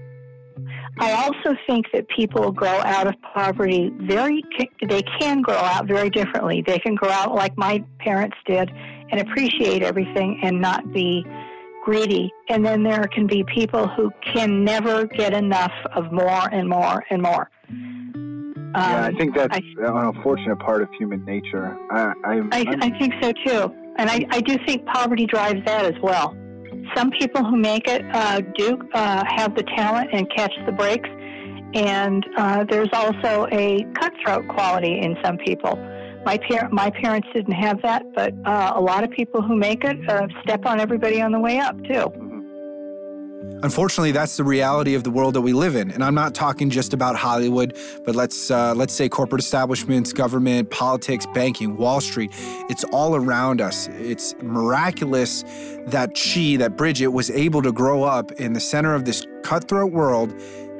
I 0.99 1.13
also 1.13 1.57
think 1.67 1.87
that 1.93 2.07
people 2.09 2.51
grow 2.51 2.69
out 2.69 3.07
of 3.07 3.15
poverty 3.33 3.91
very, 4.01 4.43
they 4.87 5.01
can 5.19 5.41
grow 5.41 5.55
out 5.55 5.87
very 5.87 6.09
differently. 6.09 6.63
They 6.65 6.77
can 6.79 6.95
grow 6.95 7.09
out 7.09 7.33
like 7.33 7.57
my 7.57 7.83
parents 7.99 8.37
did 8.45 8.69
and 8.69 9.19
appreciate 9.19 9.81
everything 9.83 10.39
and 10.43 10.61
not 10.61 10.91
be 10.93 11.25
greedy. 11.85 12.31
And 12.49 12.63
then 12.63 12.83
there 12.83 13.05
can 13.13 13.25
be 13.25 13.43
people 13.45 13.87
who 13.87 14.11
can 14.33 14.63
never 14.63 15.05
get 15.05 15.33
enough 15.33 15.73
of 15.95 16.11
more 16.11 16.47
and 16.51 16.69
more 16.69 17.03
and 17.09 17.21
more. 17.21 17.49
Um, 17.69 18.73
yeah, 18.75 19.05
I 19.05 19.17
think 19.17 19.33
that's 19.35 19.57
I- 19.57 19.61
an 19.79 20.15
unfortunate 20.15 20.59
part 20.59 20.81
of 20.83 20.89
human 20.99 21.25
nature. 21.25 21.77
I, 21.89 22.13
I'm, 22.25 22.49
I, 22.53 22.57
I'm- 22.59 22.79
I 22.83 22.89
think 22.99 23.13
so 23.21 23.31
too. 23.45 23.75
And 24.01 24.09
I, 24.09 24.25
I 24.31 24.41
do 24.41 24.57
think 24.65 24.83
poverty 24.87 25.27
drives 25.27 25.63
that 25.67 25.85
as 25.85 25.93
well. 26.01 26.35
Some 26.95 27.11
people 27.11 27.43
who 27.43 27.55
make 27.55 27.87
it 27.87 28.03
uh, 28.11 28.41
do 28.57 28.81
uh, 28.95 29.23
have 29.27 29.53
the 29.53 29.61
talent 29.61 30.09
and 30.11 30.27
catch 30.35 30.51
the 30.65 30.71
breaks. 30.71 31.07
And 31.75 32.25
uh, 32.35 32.63
there's 32.63 32.89
also 32.93 33.47
a 33.51 33.83
cutthroat 33.93 34.47
quality 34.47 34.99
in 35.01 35.15
some 35.23 35.37
people. 35.37 35.75
My, 36.25 36.39
par- 36.39 36.69
my 36.71 36.89
parents 36.89 37.27
didn't 37.31 37.53
have 37.53 37.79
that, 37.83 38.03
but 38.15 38.33
uh, 38.43 38.73
a 38.73 38.81
lot 38.81 39.03
of 39.03 39.11
people 39.11 39.43
who 39.43 39.55
make 39.55 39.83
it 39.83 39.97
uh, 40.09 40.27
step 40.41 40.65
on 40.65 40.79
everybody 40.79 41.21
on 41.21 41.31
the 41.31 41.39
way 41.39 41.59
up, 41.59 41.77
too. 41.83 42.11
Unfortunately, 43.63 44.11
that's 44.11 44.37
the 44.37 44.43
reality 44.43 44.95
of 44.95 45.03
the 45.03 45.11
world 45.11 45.35
that 45.35 45.41
we 45.41 45.53
live 45.53 45.75
in. 45.75 45.91
And 45.91 46.03
I'm 46.03 46.15
not 46.15 46.33
talking 46.33 46.69
just 46.69 46.93
about 46.93 47.15
Hollywood, 47.15 47.77
but 48.05 48.15
let's 48.15 48.49
uh, 48.49 48.73
let's 48.75 48.93
say 48.93 49.07
corporate 49.07 49.41
establishments, 49.41 50.13
government, 50.13 50.71
politics, 50.71 51.27
banking, 51.33 51.77
Wall 51.77 52.01
Street. 52.01 52.31
It's 52.69 52.83
all 52.85 53.15
around 53.15 53.61
us. 53.61 53.87
It's 53.87 54.35
miraculous 54.41 55.43
that 55.87 56.17
she, 56.17 56.55
that 56.57 56.75
Bridget, 56.75 57.09
was 57.09 57.29
able 57.29 57.61
to 57.61 57.71
grow 57.71 58.03
up 58.03 58.31
in 58.33 58.53
the 58.53 58.59
center 58.59 58.95
of 58.95 59.05
this 59.05 59.27
cutthroat 59.43 59.91
world 59.91 60.33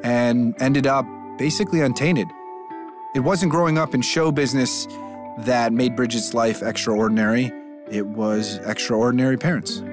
and 0.03 0.59
ended 0.59 0.87
up 0.87 1.05
basically 1.37 1.81
untainted. 1.81 2.27
It 3.13 3.19
wasn't 3.19 3.51
growing 3.51 3.77
up 3.77 3.93
in 3.93 4.01
show 4.01 4.31
business 4.31 4.87
that 5.39 5.73
made 5.73 5.95
Bridget's 5.95 6.33
life 6.33 6.63
extraordinary. 6.63 7.51
It 7.89 8.07
was 8.07 8.57
extraordinary 8.65 9.37
parents. 9.37 9.83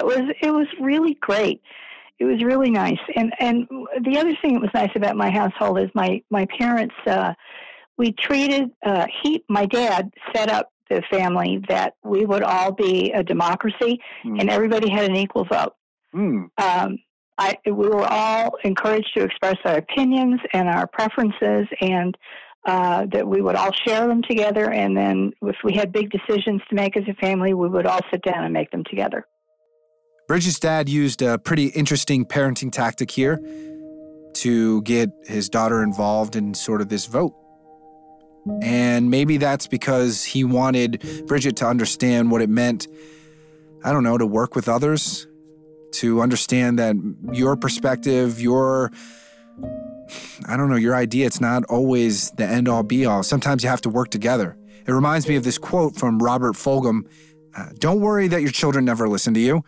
It 0.00 0.06
was 0.06 0.34
it 0.42 0.50
was 0.50 0.66
really 0.80 1.14
great. 1.20 1.62
It 2.18 2.24
was 2.24 2.42
really 2.42 2.70
nice. 2.70 2.98
And 3.16 3.32
and 3.40 3.68
the 4.02 4.18
other 4.18 4.34
thing 4.42 4.54
that 4.54 4.60
was 4.60 4.74
nice 4.74 4.90
about 4.94 5.16
my 5.16 5.30
household 5.30 5.78
is 5.78 5.90
my 5.94 6.22
my 6.30 6.46
parents. 6.58 6.94
Uh, 7.06 7.34
we 7.96 8.12
treated 8.12 8.70
uh, 8.84 9.06
he 9.22 9.44
my 9.48 9.66
dad 9.66 10.12
set 10.34 10.50
up 10.50 10.72
the 10.90 11.02
family 11.10 11.62
that 11.68 11.94
we 12.02 12.26
would 12.26 12.42
all 12.42 12.72
be 12.72 13.12
a 13.12 13.22
democracy 13.22 14.00
Mm. 14.24 14.40
and 14.40 14.50
everybody 14.50 14.90
had 14.90 15.04
an 15.08 15.16
equal 15.16 15.44
vote. 15.44 15.74
Hmm. 16.12 16.46
Um, 16.58 16.98
I, 17.38 17.56
we 17.64 17.72
were 17.72 18.06
all 18.06 18.50
encouraged 18.64 19.12
to 19.16 19.24
express 19.24 19.56
our 19.64 19.76
opinions 19.76 20.40
and 20.52 20.68
our 20.68 20.86
preferences, 20.86 21.66
and 21.80 22.14
uh, 22.66 23.06
that 23.12 23.26
we 23.26 23.40
would 23.40 23.56
all 23.56 23.72
share 23.72 24.06
them 24.06 24.22
together. 24.28 24.70
And 24.70 24.94
then, 24.94 25.32
if 25.42 25.56
we 25.64 25.72
had 25.72 25.90
big 25.90 26.10
decisions 26.10 26.60
to 26.68 26.74
make 26.74 26.96
as 26.98 27.04
a 27.08 27.14
family, 27.14 27.54
we 27.54 27.68
would 27.68 27.86
all 27.86 28.00
sit 28.10 28.22
down 28.22 28.44
and 28.44 28.52
make 28.52 28.70
them 28.70 28.84
together. 28.84 29.26
Bridget's 30.30 30.60
dad 30.60 30.88
used 30.88 31.22
a 31.22 31.38
pretty 31.38 31.66
interesting 31.70 32.24
parenting 32.24 32.70
tactic 32.70 33.10
here 33.10 33.40
to 34.34 34.80
get 34.82 35.10
his 35.26 35.48
daughter 35.48 35.82
involved 35.82 36.36
in 36.36 36.54
sort 36.54 36.80
of 36.80 36.88
this 36.88 37.06
vote. 37.06 37.34
And 38.62 39.10
maybe 39.10 39.38
that's 39.38 39.66
because 39.66 40.22
he 40.22 40.44
wanted 40.44 41.24
Bridget 41.26 41.56
to 41.56 41.66
understand 41.66 42.30
what 42.30 42.42
it 42.42 42.48
meant, 42.48 42.86
I 43.82 43.90
don't 43.90 44.04
know, 44.04 44.18
to 44.18 44.24
work 44.24 44.54
with 44.54 44.68
others, 44.68 45.26
to 45.94 46.20
understand 46.22 46.78
that 46.78 46.94
your 47.32 47.56
perspective, 47.56 48.40
your, 48.40 48.92
I 50.46 50.56
don't 50.56 50.70
know, 50.70 50.76
your 50.76 50.94
idea, 50.94 51.26
it's 51.26 51.40
not 51.40 51.64
always 51.64 52.30
the 52.36 52.46
end 52.46 52.68
all 52.68 52.84
be 52.84 53.04
all. 53.04 53.24
Sometimes 53.24 53.64
you 53.64 53.68
have 53.68 53.80
to 53.80 53.88
work 53.90 54.10
together. 54.10 54.56
It 54.86 54.92
reminds 54.92 55.26
me 55.26 55.34
of 55.34 55.42
this 55.42 55.58
quote 55.58 55.96
from 55.96 56.20
Robert 56.20 56.54
Fulghum 56.54 57.08
uh, 57.56 57.70
Don't 57.80 58.00
worry 58.00 58.28
that 58.28 58.42
your 58.42 58.52
children 58.52 58.84
never 58.84 59.08
listen 59.08 59.34
to 59.34 59.40
you. 59.40 59.64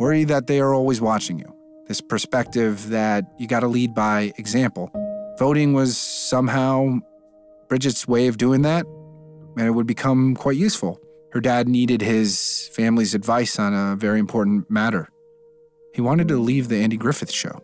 Worry 0.00 0.24
that 0.24 0.46
they 0.46 0.60
are 0.60 0.72
always 0.72 0.98
watching 1.02 1.38
you. 1.38 1.54
This 1.86 2.00
perspective 2.00 2.88
that 2.88 3.26
you 3.38 3.46
got 3.46 3.60
to 3.60 3.68
lead 3.68 3.94
by 3.94 4.32
example. 4.38 4.90
Voting 5.38 5.74
was 5.74 5.98
somehow 5.98 7.00
Bridget's 7.68 8.08
way 8.08 8.26
of 8.26 8.38
doing 8.38 8.62
that, 8.62 8.86
and 9.58 9.66
it 9.66 9.72
would 9.72 9.86
become 9.86 10.36
quite 10.36 10.56
useful. 10.56 10.98
Her 11.32 11.40
dad 11.42 11.68
needed 11.68 12.00
his 12.00 12.70
family's 12.72 13.14
advice 13.14 13.58
on 13.58 13.74
a 13.74 13.94
very 13.94 14.18
important 14.18 14.70
matter. 14.70 15.10
He 15.92 16.00
wanted 16.00 16.28
to 16.28 16.38
leave 16.38 16.68
the 16.68 16.78
Andy 16.78 16.96
Griffith 16.96 17.30
show. 17.30 17.60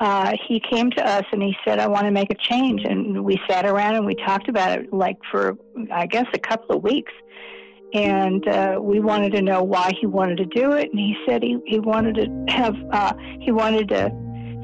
Uh, 0.00 0.32
he 0.48 0.58
came 0.70 0.90
to 0.92 1.06
us 1.06 1.24
and 1.32 1.42
he 1.42 1.54
said, 1.66 1.78
"I 1.80 1.86
want 1.86 2.06
to 2.06 2.10
make 2.10 2.30
a 2.30 2.34
change." 2.34 2.82
And 2.84 3.22
we 3.22 3.38
sat 3.46 3.66
around 3.66 3.96
and 3.96 4.06
we 4.06 4.14
talked 4.14 4.48
about 4.48 4.78
it, 4.78 4.90
like 4.90 5.18
for 5.30 5.58
I 5.92 6.06
guess 6.06 6.26
a 6.32 6.38
couple 6.38 6.76
of 6.76 6.82
weeks. 6.82 7.12
And 7.94 8.46
uh, 8.48 8.78
we 8.80 9.00
wanted 9.00 9.32
to 9.32 9.42
know 9.42 9.62
why 9.62 9.92
he 10.00 10.06
wanted 10.06 10.38
to 10.38 10.46
do 10.46 10.72
it. 10.72 10.90
And 10.90 10.98
he 10.98 11.16
said 11.26 11.42
he, 11.42 11.58
he 11.66 11.78
wanted 11.78 12.16
to 12.16 12.52
have 12.52 12.74
uh, 12.92 13.14
he 13.40 13.52
wanted 13.52 13.88
to 13.90 14.10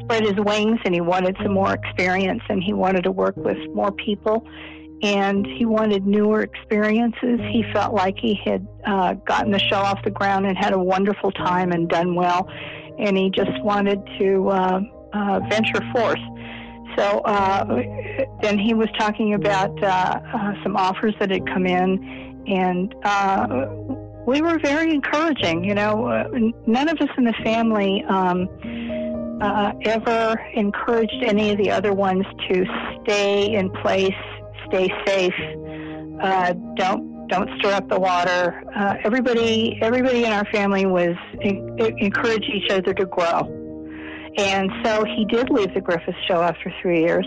spread 0.02 0.24
his 0.24 0.34
wings 0.44 0.80
and 0.84 0.92
he 0.92 1.00
wanted 1.00 1.36
some 1.42 1.52
more 1.52 1.72
experience 1.72 2.42
and 2.48 2.62
he 2.62 2.72
wanted 2.72 3.04
to 3.04 3.12
work 3.12 3.36
with 3.36 3.58
more 3.72 3.92
people 3.92 4.44
and 5.02 5.46
he 5.46 5.64
wanted 5.64 6.06
newer 6.06 6.42
experiences. 6.42 7.40
He 7.50 7.64
felt 7.72 7.94
like 7.94 8.18
he 8.18 8.38
had 8.44 8.66
uh, 8.84 9.14
gotten 9.14 9.50
the 9.50 9.58
show 9.58 9.78
off 9.78 10.02
the 10.04 10.10
ground 10.10 10.46
and 10.46 10.56
had 10.58 10.72
a 10.72 10.78
wonderful 10.78 11.32
time 11.32 11.72
and 11.72 11.88
done 11.88 12.14
well, 12.14 12.48
and 12.98 13.16
he 13.16 13.30
just 13.30 13.62
wanted 13.62 13.98
to 14.18 14.48
uh, 14.48 14.80
uh, 15.12 15.40
venture 15.48 15.80
forth. 15.94 16.18
So 16.98 17.20
uh, 17.20 17.64
then 18.42 18.58
he 18.58 18.74
was 18.74 18.88
talking 18.98 19.34
about 19.34 19.82
uh, 19.82 20.20
uh, 20.34 20.52
some 20.62 20.76
offers 20.76 21.14
that 21.18 21.30
had 21.30 21.46
come 21.46 21.66
in, 21.66 22.29
and 22.46 22.94
uh, 23.04 23.66
we 24.26 24.42
were 24.42 24.58
very 24.58 24.92
encouraging. 24.92 25.64
You 25.64 25.74
know, 25.74 26.06
uh, 26.06 26.28
none 26.66 26.88
of 26.88 26.98
us 27.00 27.08
in 27.16 27.24
the 27.24 27.34
family. 27.44 28.04
Um, 28.08 28.48
uh, 29.40 29.72
ever 29.84 30.38
encouraged 30.54 31.24
any 31.24 31.50
of 31.50 31.58
the 31.58 31.70
other 31.70 31.94
ones 31.94 32.26
to 32.48 32.64
stay 33.02 33.54
in 33.54 33.70
place, 33.70 34.12
stay 34.68 34.92
safe, 35.06 35.32
uh, 36.22 36.52
don't 36.74 37.10
don't 37.28 37.48
stir 37.58 37.72
up 37.72 37.88
the 37.88 37.98
water. 37.98 38.62
Uh, 38.74 38.96
everybody 39.04 39.78
everybody 39.80 40.24
in 40.24 40.32
our 40.32 40.44
family 40.46 40.84
was 40.84 41.16
en- 41.42 41.78
encouraged 41.98 42.50
each 42.52 42.70
other 42.70 42.92
to 42.92 43.06
grow, 43.06 43.42
and 44.36 44.70
so 44.84 45.04
he 45.04 45.24
did 45.26 45.48
leave 45.48 45.72
the 45.74 45.80
Griffith 45.80 46.14
Show 46.28 46.42
after 46.42 46.72
three 46.82 47.00
years, 47.00 47.26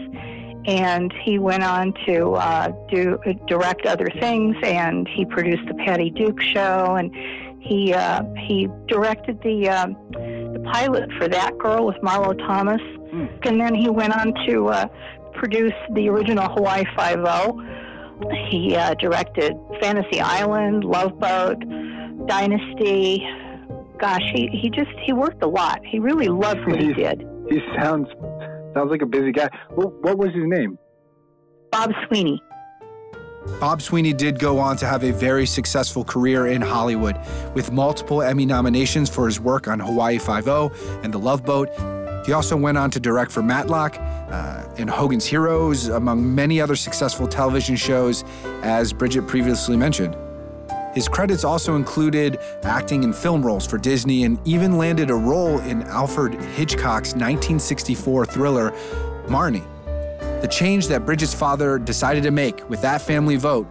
and 0.65 1.13
he 1.23 1.39
went 1.39 1.63
on 1.63 1.93
to 2.05 2.33
uh, 2.33 2.71
do 2.89 3.17
direct 3.47 3.85
other 3.85 4.09
things, 4.19 4.55
and 4.63 5.07
he 5.07 5.25
produced 5.25 5.67
the 5.67 5.73
Patty 5.75 6.09
Duke 6.09 6.41
Show, 6.41 6.95
and 6.95 7.13
he 7.59 7.93
uh, 7.93 8.23
he 8.47 8.69
directed 8.87 9.41
the. 9.41 9.69
Um, 9.69 9.97
the 10.53 10.59
pilot 10.71 11.11
for 11.17 11.27
that 11.27 11.57
girl 11.57 11.85
with 11.85 11.95
Marlo 11.97 12.37
Thomas, 12.37 12.81
and 13.43 13.59
then 13.59 13.73
he 13.73 13.89
went 13.89 14.15
on 14.15 14.33
to 14.47 14.67
uh, 14.67 14.87
produce 15.33 15.73
the 15.93 16.07
original 16.09 16.47
Hawaii 16.49 16.85
Five 16.95 17.19
O. 17.19 17.61
He 18.49 18.75
uh, 18.75 18.93
directed 18.95 19.53
Fantasy 19.81 20.21
Island, 20.21 20.83
Love 20.83 21.19
Boat, 21.19 21.59
Dynasty. 22.27 23.27
Gosh, 23.97 24.21
he, 24.33 24.47
he 24.47 24.69
just 24.69 24.91
he 25.03 25.11
worked 25.11 25.43
a 25.43 25.47
lot. 25.47 25.81
He 25.85 25.99
really 25.99 26.27
loved 26.27 26.65
what 26.67 26.79
he 26.79 26.93
did. 26.93 27.27
He 27.49 27.59
sounds 27.75 28.07
sounds 28.73 28.91
like 28.91 29.01
a 29.01 29.05
busy 29.05 29.31
guy. 29.31 29.49
What, 29.69 29.93
what 30.01 30.17
was 30.17 30.33
his 30.33 30.45
name? 30.45 30.77
Bob 31.71 31.91
Sweeney. 32.07 32.41
Bob 33.59 33.81
Sweeney 33.81 34.13
did 34.13 34.39
go 34.39 34.57
on 34.57 34.77
to 34.77 34.85
have 34.85 35.03
a 35.03 35.11
very 35.11 35.45
successful 35.45 36.03
career 36.05 36.47
in 36.47 36.61
Hollywood, 36.61 37.17
with 37.53 37.71
multiple 37.71 38.21
Emmy 38.21 38.45
nominations 38.45 39.09
for 39.09 39.25
his 39.25 39.39
work 39.39 39.67
on 39.67 39.79
Hawaii 39.79 40.17
Five-O 40.17 40.71
and 41.03 41.13
The 41.13 41.19
Love 41.19 41.43
Boat. 41.43 41.69
He 42.25 42.31
also 42.31 42.55
went 42.55 42.77
on 42.77 42.89
to 42.91 43.01
direct 43.01 43.33
for 43.33 43.43
Matlock 43.43 43.97
uh, 43.99 44.63
and 44.77 44.89
Hogan's 44.89 45.25
Heroes, 45.25 45.89
among 45.89 46.33
many 46.33 46.61
other 46.61 46.77
successful 46.77 47.27
television 47.27 47.75
shows, 47.75 48.23
as 48.61 48.93
Bridget 48.93 49.27
previously 49.27 49.75
mentioned. 49.75 50.15
His 50.93 51.07
credits 51.07 51.43
also 51.43 51.75
included 51.75 52.39
acting 52.61 53.03
in 53.03 53.13
film 53.13 53.43
roles 53.43 53.65
for 53.65 53.79
Disney 53.79 54.25
and 54.25 54.39
even 54.45 54.77
landed 54.77 55.09
a 55.09 55.15
role 55.15 55.59
in 55.59 55.81
Alfred 55.83 56.35
Hitchcock's 56.35 57.13
1964 57.13 58.27
thriller, 58.27 58.71
Marnie. 59.25 59.65
The 60.41 60.47
change 60.47 60.87
that 60.89 61.05
Bridget's 61.05 61.33
father 61.33 61.79
decided 61.79 62.23
to 62.23 62.31
make 62.31 62.69
with 62.69 62.81
that 62.81 63.01
family 63.01 63.37
vote 63.37 63.67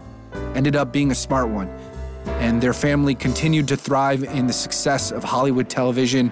ended 0.53 0.75
up 0.75 0.91
being 0.91 1.11
a 1.11 1.15
smart 1.15 1.47
one, 1.47 1.69
and 2.25 2.61
their 2.61 2.73
family 2.73 3.15
continued 3.15 3.69
to 3.69 3.77
thrive 3.77 4.23
in 4.23 4.47
the 4.47 4.53
success 4.53 5.11
of 5.11 5.23
Hollywood 5.23 5.69
television. 5.69 6.31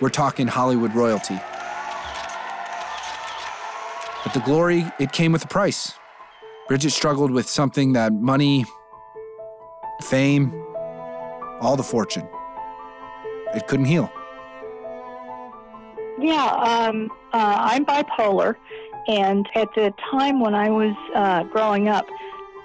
We're 0.00 0.08
talking 0.08 0.46
Hollywood 0.46 0.94
royalty. 0.94 1.38
But 4.24 4.32
the 4.32 4.40
glory, 4.40 4.86
it 4.98 5.12
came 5.12 5.32
with 5.32 5.44
a 5.44 5.48
price. 5.48 5.92
Bridget 6.68 6.90
struggled 6.90 7.32
with 7.32 7.48
something 7.48 7.92
that 7.94 8.12
money, 8.12 8.64
fame, 10.00 10.52
all 11.60 11.76
the 11.76 11.82
fortune, 11.82 12.28
it 13.54 13.66
couldn't 13.66 13.86
heal. 13.86 14.10
Yeah, 16.18 16.46
um, 16.46 17.10
uh, 17.32 17.56
I'm 17.58 17.84
bipolar, 17.84 18.56
and 19.08 19.48
at 19.54 19.68
the 19.74 19.92
time 20.10 20.40
when 20.40 20.54
I 20.54 20.70
was 20.70 20.94
uh, 21.14 21.44
growing 21.44 21.88
up, 21.88 22.06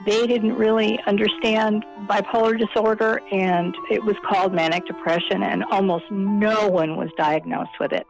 they 0.05 0.27
didn't 0.27 0.53
really 0.53 1.00
understand 1.07 1.84
bipolar 2.07 2.57
disorder, 2.57 3.22
and 3.31 3.75
it 3.89 4.03
was 4.03 4.15
called 4.27 4.53
manic 4.53 4.86
depression, 4.86 5.43
and 5.43 5.63
almost 5.65 6.05
no 6.12 6.67
one 6.67 6.96
was 6.96 7.10
diagnosed 7.17 7.72
with 7.79 7.91
it. 7.91 8.07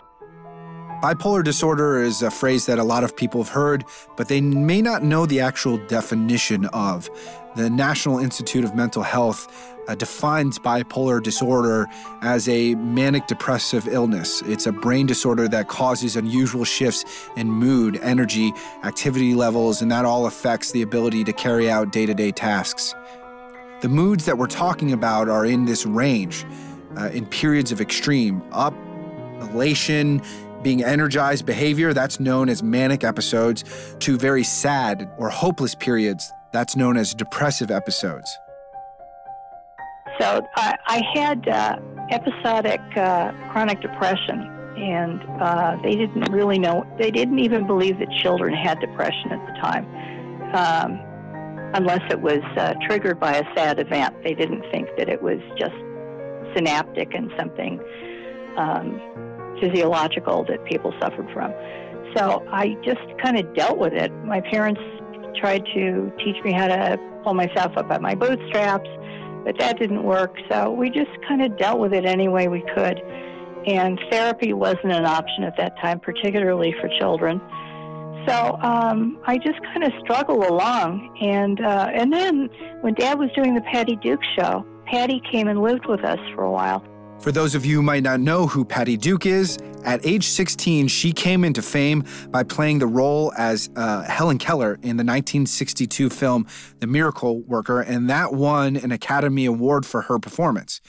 Bipolar 1.01 1.43
disorder 1.43 2.01
is 2.01 2.23
a 2.23 2.31
phrase 2.31 2.65
that 2.65 2.79
a 2.79 2.83
lot 2.83 3.03
of 3.03 3.15
people 3.15 3.43
have 3.43 3.53
heard, 3.53 3.85
but 4.15 4.29
they 4.29 4.41
may 4.41 4.81
not 4.81 5.03
know 5.03 5.27
the 5.27 5.39
actual 5.39 5.77
definition 5.85 6.65
of. 6.67 7.07
The 7.55 7.69
National 7.69 8.17
Institute 8.17 8.65
of 8.65 8.73
Mental 8.73 9.03
Health 9.03 9.47
uh, 9.87 9.93
defines 9.93 10.57
bipolar 10.57 11.21
disorder 11.21 11.85
as 12.23 12.49
a 12.49 12.73
manic 12.75 13.27
depressive 13.27 13.87
illness. 13.87 14.41
It's 14.47 14.65
a 14.65 14.71
brain 14.71 15.05
disorder 15.05 15.47
that 15.49 15.67
causes 15.67 16.15
unusual 16.15 16.65
shifts 16.65 17.05
in 17.35 17.51
mood, 17.51 17.99
energy, 18.01 18.51
activity 18.83 19.35
levels, 19.35 19.83
and 19.83 19.91
that 19.91 20.03
all 20.03 20.25
affects 20.25 20.71
the 20.71 20.81
ability 20.81 21.23
to 21.25 21.33
carry 21.33 21.69
out 21.69 21.91
day 21.91 22.07
to 22.07 22.15
day 22.15 22.31
tasks. 22.31 22.95
The 23.81 23.89
moods 23.89 24.25
that 24.25 24.39
we're 24.39 24.47
talking 24.47 24.91
about 24.93 25.29
are 25.29 25.45
in 25.45 25.65
this 25.65 25.85
range, 25.85 26.43
uh, 26.97 27.09
in 27.09 27.27
periods 27.27 27.71
of 27.71 27.79
extreme 27.79 28.41
up, 28.51 28.73
elation, 29.41 30.21
being 30.61 30.83
energized 30.83 31.45
behavior, 31.45 31.93
that's 31.93 32.19
known 32.19 32.49
as 32.49 32.63
manic 32.63 33.03
episodes, 33.03 33.95
to 33.99 34.17
very 34.17 34.43
sad 34.43 35.09
or 35.17 35.29
hopeless 35.29 35.75
periods, 35.75 36.31
that's 36.51 36.75
known 36.75 36.97
as 36.97 37.13
depressive 37.13 37.71
episodes. 37.71 38.29
So 40.19 40.41
I, 40.55 40.75
I 40.87 41.01
had 41.13 41.47
uh, 41.47 41.77
episodic 42.11 42.81
uh, 42.95 43.31
chronic 43.51 43.81
depression, 43.81 44.39
and 44.77 45.23
uh, 45.41 45.77
they 45.83 45.95
didn't 45.95 46.31
really 46.31 46.57
know. 46.57 46.85
They 46.97 47.11
didn't 47.11 47.39
even 47.39 47.67
believe 47.67 47.99
that 47.99 48.09
children 48.23 48.53
had 48.53 48.79
depression 48.79 49.31
at 49.31 49.45
the 49.45 49.53
time. 49.61 49.85
Um, 50.55 51.07
unless 51.73 52.01
it 52.09 52.21
was 52.21 52.39
uh, 52.57 52.73
triggered 52.87 53.19
by 53.19 53.35
a 53.35 53.43
sad 53.55 53.79
event. 53.79 54.15
They 54.23 54.33
didn't 54.33 54.63
think 54.71 54.87
that 54.97 55.09
it 55.09 55.21
was 55.21 55.39
just 55.57 55.75
synaptic 56.55 57.13
and 57.13 57.31
something 57.37 57.79
um, 58.57 58.99
physiological 59.61 60.43
that 60.45 60.63
people 60.65 60.93
suffered 60.99 61.29
from. 61.33 61.53
So 62.15 62.45
I 62.51 62.75
just 62.83 63.01
kind 63.21 63.37
of 63.37 63.53
dealt 63.55 63.77
with 63.77 63.93
it. 63.93 64.11
My 64.23 64.41
parents 64.41 64.81
tried 65.39 65.65
to 65.73 66.11
teach 66.23 66.41
me 66.43 66.51
how 66.51 66.67
to 66.67 66.97
pull 67.23 67.33
myself 67.33 67.77
up 67.77 67.87
by 67.87 67.99
my 67.99 68.15
bootstraps, 68.15 68.89
but 69.43 69.57
that 69.59 69.79
didn't 69.79 70.03
work. 70.03 70.35
So 70.49 70.71
we 70.71 70.89
just 70.89 71.11
kind 71.27 71.41
of 71.41 71.57
dealt 71.57 71.79
with 71.79 71.93
it 71.93 72.05
any 72.05 72.27
way 72.27 72.47
we 72.47 72.63
could. 72.73 73.01
And 73.67 73.99
therapy 74.09 74.53
wasn't 74.53 74.93
an 74.93 75.05
option 75.05 75.43
at 75.43 75.57
that 75.57 75.77
time, 75.79 75.99
particularly 75.99 76.73
for 76.79 76.89
children. 76.99 77.41
So 78.27 78.57
um, 78.61 79.19
I 79.25 79.37
just 79.37 79.61
kind 79.63 79.83
of 79.83 79.91
struggled 80.01 80.43
along, 80.43 81.17
and 81.21 81.61
uh, 81.61 81.89
and 81.93 82.11
then 82.11 82.49
when 82.81 82.93
Dad 82.93 83.19
was 83.19 83.29
doing 83.33 83.55
the 83.55 83.61
Patty 83.61 83.95
Duke 83.95 84.19
show, 84.37 84.65
Patty 84.85 85.21
came 85.31 85.47
and 85.47 85.61
lived 85.61 85.85
with 85.85 86.03
us 86.03 86.19
for 86.35 86.43
a 86.43 86.51
while. 86.51 86.83
For 87.19 87.31
those 87.31 87.55
of 87.55 87.65
you 87.65 87.77
who 87.77 87.81
might 87.81 88.03
not 88.03 88.19
know 88.19 88.47
who 88.47 88.63
Patty 88.63 88.95
Duke 88.95 89.25
is, 89.25 89.57
at 89.83 90.05
age 90.05 90.27
16, 90.27 90.87
she 90.87 91.11
came 91.11 91.43
into 91.43 91.61
fame 91.61 92.03
by 92.29 92.43
playing 92.43 92.79
the 92.79 92.87
role 92.87 93.33
as 93.37 93.69
uh, 93.75 94.03
Helen 94.03 94.37
Keller 94.37 94.73
in 94.75 94.97
the 94.97 95.03
1962 95.03 96.09
film 96.09 96.45
The 96.79 96.87
Miracle 96.87 97.41
Worker, 97.41 97.81
and 97.81 98.09
that 98.09 98.33
won 98.33 98.77
an 98.77 98.91
Academy 98.91 99.45
Award 99.45 99.85
for 99.85 100.03
her 100.03 100.19
performance. 100.19 100.79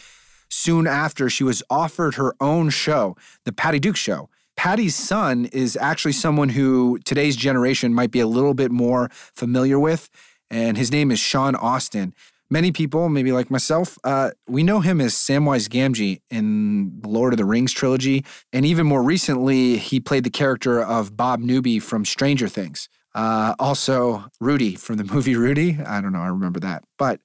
Soon 0.51 0.87
after, 0.87 1.31
she 1.31 1.45
was 1.45 1.63
offered 1.71 2.17
her 2.17 2.35
own 2.41 2.71
show, 2.71 3.17
The 3.45 3.53
Patty 3.53 3.79
Duke 3.79 3.97
Show. 3.97 4.29
Patty's 4.57 4.97
son 4.97 5.47
is 5.47 5.79
actually 5.81 6.13
someone 6.13 6.51
who 6.51 6.99
today's 7.05 7.37
generation 7.37 7.95
might 7.95 8.11
be 8.11 8.21
a 8.21 8.27
little 8.27 8.55
bit 8.55 8.71
more 8.71 9.09
familiar 9.13 9.79
with, 9.79 10.11
and 10.51 10.77
his 10.77 10.93
name 10.93 11.11
is 11.11 11.19
Sean 11.19 11.55
Astin. 11.57 12.15
Many 12.51 12.73
people, 12.73 13.11
maybe 13.11 13.31
like 13.31 13.51
myself, 13.51 13.99
uh, 14.05 14.31
we 14.49 14.63
know 14.63 14.81
him 14.81 15.03
as 15.03 15.13
Samwise 15.13 15.69
Gamgee 15.69 16.23
in 16.31 16.99
the 17.03 17.09
Lord 17.09 17.35
of 17.35 17.37
the 17.37 17.45
Rings 17.45 17.73
trilogy. 17.73 18.25
And 18.55 18.65
even 18.65 18.87
more 18.87 19.03
recently, 19.03 19.77
he 19.77 20.01
played 20.01 20.25
the 20.25 20.31
character 20.31 20.83
of 20.83 21.15
Bob 21.15 21.41
Newby 21.41 21.79
from 21.79 22.07
Stranger 22.07 22.49
Things. 22.49 22.89
Uh, 23.15 23.55
also, 23.59 24.25
Rudy 24.41 24.77
from 24.77 24.97
the 24.97 25.05
movie 25.13 25.37
Rudy. 25.37 25.79
I 25.85 26.01
don't 26.01 26.13
know, 26.13 26.21
I 26.21 26.29
remember 26.29 26.61
that. 26.61 26.85
But 26.97 27.21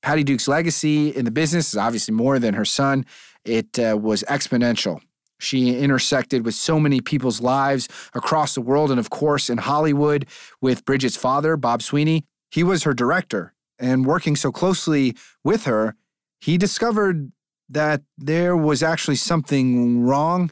Patty 0.00 0.24
Duke's 0.24 0.48
legacy 0.48 1.10
in 1.10 1.26
the 1.26 1.30
business 1.30 1.68
is 1.68 1.76
obviously 1.76 2.14
more 2.14 2.38
than 2.38 2.54
her 2.54 2.64
son, 2.64 3.04
it 3.44 3.78
uh, 3.78 3.98
was 3.98 4.22
exponential. 4.24 5.00
She 5.40 5.76
intersected 5.78 6.44
with 6.44 6.54
so 6.54 6.80
many 6.80 7.00
people's 7.00 7.40
lives 7.40 7.88
across 8.14 8.54
the 8.54 8.60
world, 8.60 8.90
and 8.90 9.00
of 9.00 9.10
course, 9.10 9.50
in 9.50 9.58
Hollywood 9.58 10.26
with 10.62 10.84
Bridget's 10.84 11.16
father, 11.16 11.56
Bob 11.56 11.82
Sweeney. 11.82 12.24
He 12.50 12.62
was 12.62 12.84
her 12.84 12.94
director 12.94 13.53
and 13.78 14.06
working 14.06 14.36
so 14.36 14.52
closely 14.52 15.16
with 15.42 15.64
her, 15.64 15.94
he 16.40 16.58
discovered 16.58 17.32
that 17.68 18.02
there 18.18 18.56
was 18.56 18.82
actually 18.82 19.16
something 19.16 20.02
wrong, 20.02 20.50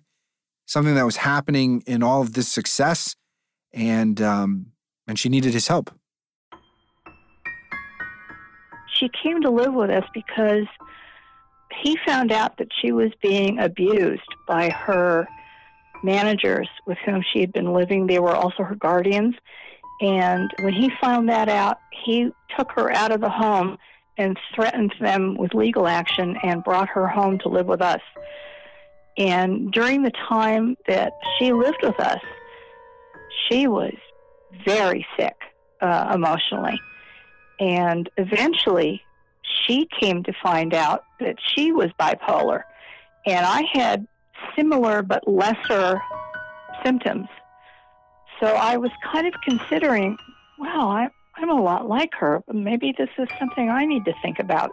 something 0.66 0.94
that 0.94 1.04
was 1.04 1.16
happening 1.16 1.82
in 1.86 2.02
all 2.02 2.22
of 2.22 2.32
this 2.32 2.48
success, 2.48 3.14
and 3.72 4.20
um, 4.20 4.66
and 5.06 5.18
she 5.18 5.28
needed 5.28 5.52
his 5.52 5.68
help. 5.68 5.90
She 8.98 9.10
came 9.22 9.42
to 9.42 9.50
live 9.50 9.74
with 9.74 9.90
us 9.90 10.04
because 10.14 10.66
he 11.82 11.98
found 12.06 12.32
out 12.32 12.58
that 12.58 12.68
she 12.80 12.92
was 12.92 13.10
being 13.20 13.58
abused 13.58 14.22
by 14.46 14.70
her 14.70 15.26
managers 16.04 16.68
with 16.86 16.98
whom 17.04 17.22
she 17.32 17.40
had 17.40 17.52
been 17.52 17.72
living. 17.72 18.06
They 18.06 18.18
were 18.18 18.34
also 18.34 18.62
her 18.62 18.74
guardians. 18.74 19.34
And 20.02 20.52
when 20.60 20.74
he 20.74 20.90
found 21.00 21.28
that 21.28 21.48
out, 21.48 21.78
he 22.04 22.30
took 22.58 22.72
her 22.72 22.90
out 22.92 23.12
of 23.12 23.20
the 23.20 23.30
home 23.30 23.78
and 24.18 24.36
threatened 24.54 24.92
them 25.00 25.36
with 25.36 25.54
legal 25.54 25.86
action 25.86 26.36
and 26.42 26.64
brought 26.64 26.88
her 26.88 27.06
home 27.06 27.38
to 27.38 27.48
live 27.48 27.66
with 27.66 27.80
us. 27.80 28.00
And 29.16 29.70
during 29.72 30.02
the 30.02 30.10
time 30.28 30.76
that 30.88 31.12
she 31.38 31.52
lived 31.52 31.78
with 31.82 31.98
us, 32.00 32.20
she 33.48 33.68
was 33.68 33.94
very 34.64 35.06
sick 35.16 35.36
uh, 35.80 36.10
emotionally. 36.14 36.80
And 37.60 38.10
eventually, 38.16 39.02
she 39.64 39.86
came 40.00 40.24
to 40.24 40.32
find 40.42 40.74
out 40.74 41.04
that 41.20 41.36
she 41.54 41.70
was 41.70 41.90
bipolar. 41.98 42.64
And 43.24 43.46
I 43.46 43.62
had 43.72 44.06
similar 44.56 45.02
but 45.02 45.28
lesser 45.28 46.02
symptoms. 46.84 47.28
So 48.42 48.48
I 48.48 48.76
was 48.76 48.90
kind 49.12 49.26
of 49.26 49.34
considering, 49.44 50.16
wow, 50.58 50.88
I, 50.90 51.08
I'm 51.36 51.48
a 51.48 51.62
lot 51.62 51.88
like 51.88 52.10
her. 52.18 52.42
Maybe 52.52 52.92
this 52.98 53.08
is 53.16 53.28
something 53.38 53.70
I 53.70 53.84
need 53.84 54.04
to 54.06 54.12
think 54.20 54.40
about. 54.40 54.72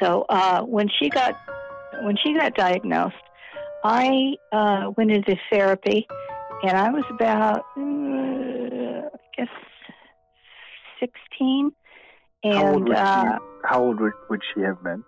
So 0.00 0.24
uh, 0.30 0.62
when 0.62 0.88
she 0.98 1.10
got 1.10 1.34
when 2.02 2.16
she 2.22 2.34
got 2.34 2.54
diagnosed, 2.54 3.14
I 3.84 4.34
uh, 4.52 4.90
went 4.96 5.10
into 5.10 5.36
therapy, 5.50 6.06
and 6.62 6.76
I 6.76 6.90
was 6.90 7.04
about 7.10 7.64
uh, 7.76 9.08
I 9.14 9.36
guess 9.36 9.48
sixteen. 11.00 11.70
And 12.44 12.54
how 12.54 12.72
old, 12.72 12.88
would 12.88 12.96
uh, 12.96 13.22
she, 13.22 13.44
how 13.68 13.82
old 13.82 14.00
would, 14.00 14.12
would 14.30 14.40
she 14.54 14.60
have 14.62 14.82
been? 14.82 15.02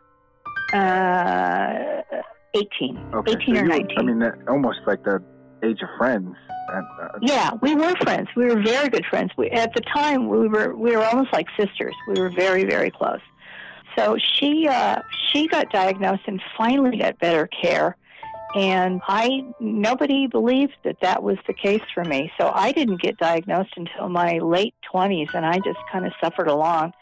uh, 0.74 2.02
eighteen, 2.54 2.98
Okay, 3.14 3.32
eighteen 3.32 3.54
so 3.56 3.60
or 3.60 3.64
you- 3.64 3.68
nineteen. 3.68 3.98
I 3.98 4.02
mean, 4.02 4.32
almost 4.48 4.80
like 4.86 5.04
the 5.04 5.22
age 5.62 5.82
of 5.82 5.88
friends. 5.96 6.34
And, 6.68 6.86
uh, 7.00 7.18
Yeah, 7.20 7.50
we 7.62 7.74
were 7.74 7.94
friends. 8.02 8.28
We 8.36 8.46
were 8.46 8.60
very 8.62 8.88
good 8.88 9.06
friends. 9.06 9.30
We, 9.36 9.50
at 9.50 9.72
the 9.74 9.80
time, 9.80 10.28
we 10.28 10.48
were 10.48 10.74
we 10.76 10.96
were 10.96 11.04
almost 11.04 11.32
like 11.32 11.46
sisters. 11.58 11.94
We 12.08 12.20
were 12.20 12.30
very 12.30 12.64
very 12.64 12.90
close. 12.90 13.20
So 13.96 14.16
she 14.18 14.68
uh, 14.68 15.00
she 15.28 15.48
got 15.48 15.70
diagnosed 15.70 16.22
and 16.26 16.40
finally 16.56 16.98
got 16.98 17.18
better 17.18 17.48
care. 17.48 17.96
And 18.54 19.00
I 19.06 19.42
nobody 19.60 20.26
believed 20.26 20.74
that 20.84 20.96
that 21.02 21.22
was 21.22 21.36
the 21.46 21.54
case 21.54 21.82
for 21.94 22.04
me. 22.04 22.32
So 22.38 22.50
I 22.54 22.72
didn't 22.72 23.00
get 23.02 23.18
diagnosed 23.18 23.74
until 23.76 24.08
my 24.08 24.38
late 24.38 24.74
twenties, 24.90 25.28
and 25.34 25.44
I 25.44 25.58
just 25.58 25.78
kind 25.90 26.06
of 26.06 26.12
suffered 26.22 26.48
along. 26.48 26.92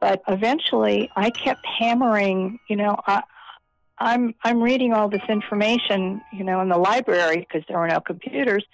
But 0.00 0.22
eventually, 0.28 1.10
I 1.16 1.30
kept 1.30 1.64
hammering. 1.78 2.58
You 2.68 2.76
know, 2.76 2.96
I'm 4.00 4.34
I'm 4.44 4.62
reading 4.62 4.92
all 4.92 5.08
this 5.08 5.22
information, 5.28 6.20
you 6.32 6.44
know, 6.44 6.60
in 6.60 6.68
the 6.68 6.78
library 6.78 7.38
because 7.38 7.66
there 7.68 7.78
were 7.78 7.88
no 7.88 8.00
computers, 8.00 8.64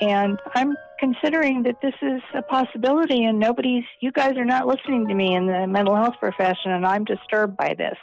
and 0.00 0.38
I'm 0.54 0.74
considering 0.98 1.62
that 1.64 1.80
this 1.82 1.94
is 2.02 2.22
a 2.34 2.42
possibility, 2.42 3.24
and 3.24 3.38
nobody's. 3.38 3.84
You 4.00 4.12
guys 4.12 4.36
are 4.36 4.44
not 4.44 4.66
listening 4.66 5.06
to 5.08 5.14
me 5.14 5.34
in 5.34 5.46
the 5.46 5.66
mental 5.66 5.94
health 5.94 6.14
profession, 6.18 6.72
and 6.72 6.86
I'm 6.86 7.04
disturbed 7.04 7.56
by 7.56 7.74
this. 7.76 7.98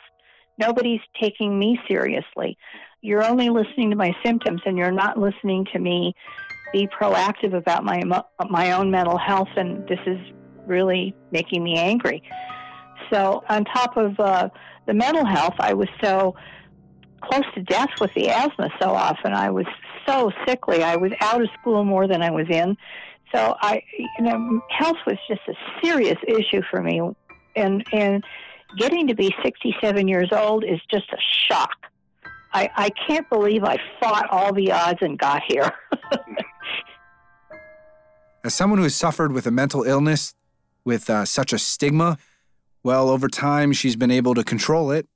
Nobody's 0.57 1.01
taking 1.19 1.57
me 1.57 1.79
seriously. 1.87 2.57
You're 3.01 3.23
only 3.23 3.49
listening 3.49 3.89
to 3.89 3.95
my 3.95 4.15
symptoms, 4.23 4.61
and 4.65 4.77
you're 4.77 4.91
not 4.91 5.17
listening 5.17 5.65
to 5.73 5.79
me 5.79 6.13
be 6.71 6.87
proactive 6.87 7.53
about 7.53 7.83
my 7.83 8.01
my 8.49 8.71
own 8.71 8.91
mental 8.91 9.17
health, 9.17 9.49
and 9.55 9.87
this 9.87 9.99
is 10.05 10.19
really 10.67 11.15
making 11.31 11.63
me 11.63 11.77
angry. 11.77 12.23
So, 13.11 13.43
on 13.49 13.65
top 13.65 13.97
of 13.97 14.19
uh, 14.19 14.49
the 14.91 14.97
mental 14.97 15.25
health, 15.25 15.55
I 15.57 15.73
was 15.73 15.87
so 16.03 16.35
close 17.21 17.45
to 17.55 17.61
death 17.61 17.87
with 18.01 18.13
the 18.13 18.29
asthma 18.29 18.69
so 18.81 18.89
often. 18.89 19.31
I 19.31 19.49
was 19.49 19.65
so 20.05 20.33
sickly. 20.45 20.83
I 20.83 20.97
was 20.97 21.13
out 21.21 21.41
of 21.41 21.47
school 21.61 21.85
more 21.85 22.07
than 22.07 22.21
I 22.21 22.29
was 22.29 22.47
in. 22.49 22.75
So 23.33 23.55
I, 23.61 23.81
you 23.97 24.25
know, 24.25 24.61
health 24.69 24.97
was 25.07 25.15
just 25.29 25.39
a 25.47 25.53
serious 25.81 26.17
issue 26.27 26.61
for 26.69 26.83
me, 26.83 26.99
and 27.55 27.85
and 27.93 28.21
getting 28.77 29.07
to 29.07 29.15
be 29.15 29.33
67 29.41 30.09
years 30.09 30.27
old 30.33 30.65
is 30.65 30.81
just 30.91 31.05
a 31.13 31.17
shock. 31.47 31.77
I, 32.53 32.69
I 32.75 32.89
can't 33.07 33.29
believe 33.29 33.63
I 33.63 33.77
fought 34.01 34.29
all 34.29 34.51
the 34.51 34.73
odds 34.73 34.99
and 35.01 35.17
got 35.17 35.41
here. 35.47 35.71
As 38.43 38.53
someone 38.53 38.79
who 38.79 38.83
has 38.83 38.95
suffered 38.95 39.31
with 39.31 39.47
a 39.47 39.51
mental 39.51 39.83
illness 39.83 40.33
with 40.83 41.09
uh, 41.09 41.23
such 41.23 41.53
a 41.53 41.59
stigma, 41.59 42.17
well, 42.83 43.09
over 43.09 43.27
time 43.27 43.71
she's 43.73 43.95
been 43.95 44.11
able 44.11 44.33
to 44.35 44.43
control 44.43 44.91
it, 44.91 45.07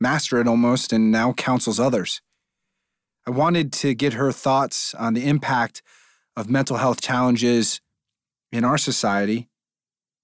master 0.00 0.40
it 0.40 0.48
almost, 0.48 0.92
and 0.92 1.10
now 1.10 1.32
counsels 1.32 1.78
others. 1.80 2.20
I 3.26 3.30
wanted 3.30 3.72
to 3.74 3.94
get 3.94 4.12
her 4.14 4.30
thoughts 4.32 4.94
on 4.94 5.14
the 5.14 5.26
impact 5.26 5.82
of 6.36 6.48
mental 6.50 6.76
health 6.76 7.00
challenges 7.00 7.80
in 8.52 8.64
our 8.64 8.78
society 8.78 9.48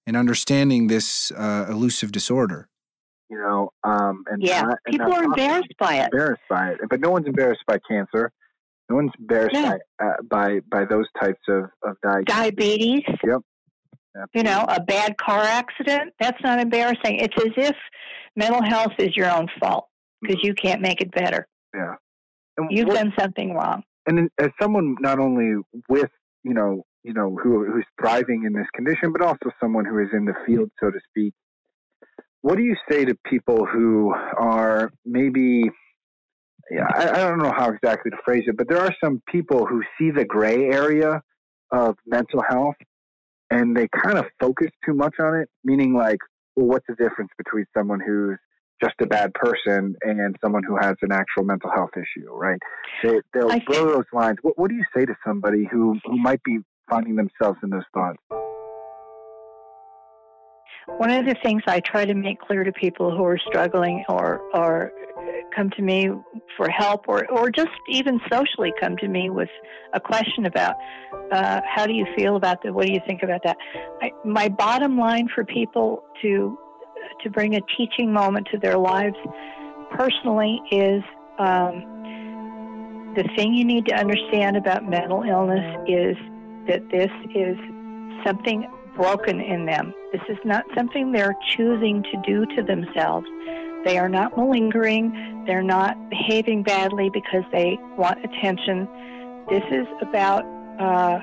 and 0.07 0.15
understanding 0.15 0.87
this 0.87 1.31
uh, 1.31 1.65
elusive 1.69 2.11
disorder. 2.11 2.67
you 3.29 3.37
know, 3.39 3.71
um, 3.83 4.23
and 4.29 4.43
yeah, 4.43 4.61
not- 4.61 4.77
and 4.85 4.91
people 4.93 5.07
not 5.09 5.17
are 5.21 5.23
embarrassed 5.23 5.73
by 5.79 5.95
it. 5.95 6.09
embarrassed 6.13 6.41
by 6.49 6.69
it. 6.71 6.79
But 6.89 6.99
no 6.99 7.09
one's 7.09 7.25
embarrassed 7.25 7.63
by 7.65 7.79
cancer. 7.89 8.31
No 8.89 8.97
one's 8.97 9.11
embarrassed 9.17 9.55
Yeah. 9.55 9.77
by, 9.99 10.05
uh, 10.05 10.13
by 10.29 10.59
by 10.69 10.85
those 10.85 11.07
types 11.19 11.39
of 11.47 11.63
of 11.83 11.95
diagnoses. 12.03 12.25
Diabetes, 12.27 13.01
Yep. 13.23 13.41
You 14.33 14.43
know, 14.43 14.65
a 14.67 14.81
bad 14.81 15.17
car 15.17 15.41
accident, 15.41 16.13
that's 16.19 16.41
not 16.43 16.59
embarrassing. 16.59 17.19
It's 17.19 17.35
as 17.37 17.51
if 17.57 17.75
mental 18.35 18.61
health 18.63 18.93
is 18.99 19.15
your 19.15 19.31
own 19.31 19.47
fault 19.59 19.87
because 20.21 20.37
mm-hmm. 20.37 20.47
you 20.47 20.53
can't 20.53 20.81
make 20.81 21.01
it 21.01 21.11
better. 21.11 21.47
Yeah. 21.73 21.95
And 22.57 22.69
You've 22.71 22.87
what- 22.87 22.95
done 22.95 23.13
something 23.19 23.53
wrong. 23.53 23.83
and 24.07 24.29
as 24.39 24.49
someone 24.61 24.95
not 24.99 25.19
only 25.19 25.55
with 25.89 26.11
you 26.43 26.53
know 26.53 26.83
you 27.03 27.13
know, 27.13 27.37
who, 27.41 27.65
who's 27.65 27.85
thriving 27.99 28.43
in 28.45 28.53
this 28.53 28.67
condition, 28.73 29.11
but 29.11 29.21
also 29.21 29.51
someone 29.61 29.85
who 29.85 29.99
is 29.99 30.09
in 30.13 30.25
the 30.25 30.33
field, 30.45 30.71
so 30.79 30.89
to 30.89 30.99
speak. 31.09 31.33
What 32.41 32.57
do 32.57 32.63
you 32.63 32.75
say 32.89 33.05
to 33.05 33.15
people 33.25 33.65
who 33.65 34.13
are 34.37 34.91
maybe, 35.05 35.63
yeah, 36.71 36.87
I, 36.93 37.09
I 37.09 37.17
don't 37.29 37.39
know 37.39 37.53
how 37.55 37.69
exactly 37.71 38.11
to 38.11 38.17
phrase 38.25 38.43
it, 38.47 38.57
but 38.57 38.67
there 38.69 38.79
are 38.79 38.93
some 39.03 39.21
people 39.27 39.65
who 39.65 39.81
see 39.97 40.11
the 40.11 40.25
gray 40.25 40.69
area 40.69 41.21
of 41.71 41.95
mental 42.05 42.41
health 42.47 42.75
and 43.49 43.75
they 43.75 43.87
kind 43.87 44.17
of 44.17 44.25
focus 44.39 44.69
too 44.85 44.93
much 44.93 45.15
on 45.19 45.35
it, 45.35 45.49
meaning 45.63 45.93
like, 45.93 46.19
well, 46.55 46.67
what's 46.67 46.85
the 46.87 46.95
difference 46.95 47.31
between 47.37 47.65
someone 47.75 47.99
who's 47.99 48.37
just 48.81 48.95
a 49.01 49.05
bad 49.05 49.33
person 49.33 49.95
and 50.01 50.35
someone 50.41 50.63
who 50.63 50.75
has 50.75 50.95
an 51.01 51.11
actual 51.11 51.43
mental 51.43 51.69
health 51.71 51.91
issue, 51.95 52.29
right? 52.31 52.59
They, 53.33 53.39
will 53.39 53.59
blur 53.65 53.93
those 53.93 54.05
lines. 54.11 54.37
What, 54.41 54.57
what 54.57 54.69
do 54.69 54.75
you 54.75 54.83
say 54.95 55.05
to 55.05 55.15
somebody 55.25 55.67
who, 55.71 55.99
who 56.03 56.17
might 56.17 56.43
be 56.43 56.59
finding 56.89 57.15
themselves 57.15 57.59
in 57.63 57.69
those 57.69 57.83
thoughts? 57.93 58.17
One 60.87 61.11
of 61.11 61.25
the 61.25 61.35
things 61.43 61.63
I 61.65 61.79
try 61.79 62.05
to 62.05 62.13
make 62.13 62.39
clear 62.39 62.63
to 62.63 62.71
people 62.71 63.15
who 63.15 63.23
are 63.23 63.39
struggling 63.47 64.03
or, 64.09 64.41
or 64.53 64.91
come 65.55 65.69
to 65.71 65.81
me 65.81 66.09
for 66.57 66.69
help 66.69 67.05
or, 67.07 67.29
or 67.31 67.49
just 67.49 67.69
even 67.89 68.19
socially 68.31 68.73
come 68.79 68.97
to 68.97 69.07
me 69.07 69.29
with 69.29 69.49
a 69.93 69.99
question 69.99 70.45
about 70.45 70.75
uh, 71.31 71.61
how 71.65 71.85
do 71.85 71.93
you 71.93 72.05
feel 72.17 72.35
about 72.35 72.63
that? 72.63 72.73
What 72.73 72.85
do 72.85 72.93
you 72.93 73.01
think 73.07 73.23
about 73.23 73.41
that? 73.43 73.57
I, 74.01 74.11
my 74.25 74.49
bottom 74.49 74.97
line 74.97 75.29
for 75.33 75.45
people 75.45 76.03
to 76.21 76.57
to 77.21 77.29
bring 77.29 77.55
a 77.55 77.61
teaching 77.77 78.11
moment 78.11 78.47
to 78.51 78.57
their 78.57 78.77
lives 78.77 79.15
personally 79.91 80.61
is 80.71 81.03
um, 81.37 83.13
the 83.15 83.23
thing 83.35 83.53
you 83.53 83.65
need 83.65 83.85
to 83.85 83.93
understand 83.93 84.57
about 84.57 84.87
mental 84.89 85.23
illness 85.23 85.77
is 85.87 86.15
that 86.67 86.81
this 86.91 87.11
is 87.35 87.57
something 88.25 88.67
broken 88.95 89.39
in 89.39 89.65
them. 89.65 89.93
This 90.11 90.21
is 90.29 90.37
not 90.45 90.65
something 90.75 91.11
they're 91.11 91.35
choosing 91.55 92.03
to 92.03 92.21
do 92.25 92.45
to 92.55 92.63
themselves. 92.63 93.27
They 93.85 93.97
are 93.97 94.09
not 94.09 94.37
malingering. 94.37 95.43
They're 95.45 95.63
not 95.63 95.97
behaving 96.09 96.63
badly 96.63 97.09
because 97.11 97.43
they 97.51 97.77
want 97.97 98.23
attention. 98.23 98.87
This 99.49 99.63
is 99.71 99.87
about 100.01 100.45
uh, 100.79 101.19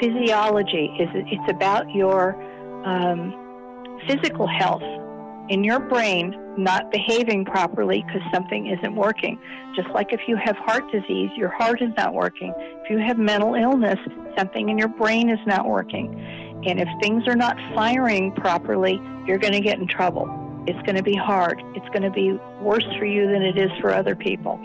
physiology. 0.00 0.90
It's 0.98 1.50
about 1.50 1.90
your 1.94 2.34
um, 2.84 3.98
physical 4.06 4.46
health 4.46 4.82
in 5.48 5.64
your 5.64 5.80
brain 5.80 6.36
not 6.58 6.90
behaving 6.90 7.44
properly 7.44 8.04
because 8.06 8.22
something 8.32 8.66
isn't 8.66 8.94
working. 8.94 9.38
Just 9.74 9.88
like 9.90 10.12
if 10.12 10.20
you 10.26 10.36
have 10.36 10.56
heart 10.56 10.84
disease, 10.92 11.30
your 11.36 11.48
heart 11.50 11.80
is 11.80 11.90
not 11.96 12.12
working. 12.12 12.52
If 12.56 12.90
you 12.90 12.98
have 12.98 13.16
mental 13.18 13.54
illness, 13.54 13.98
something 14.36 14.68
in 14.68 14.76
your 14.76 14.88
brain 14.88 15.30
is 15.30 15.38
not 15.46 15.66
working. 15.66 16.12
And 16.66 16.80
if 16.80 16.88
things 17.00 17.26
are 17.28 17.36
not 17.36 17.56
firing 17.74 18.32
properly, 18.32 19.00
you're 19.26 19.38
going 19.38 19.52
to 19.52 19.60
get 19.60 19.78
in 19.78 19.86
trouble. 19.86 20.26
It's 20.66 20.80
going 20.82 20.96
to 20.96 21.02
be 21.02 21.14
hard. 21.14 21.62
It's 21.74 21.88
going 21.88 22.02
to 22.02 22.10
be 22.10 22.32
worse 22.60 22.86
for 22.98 23.04
you 23.04 23.26
than 23.30 23.42
it 23.42 23.56
is 23.56 23.70
for 23.80 23.92
other 23.92 24.14
people. 24.16 24.58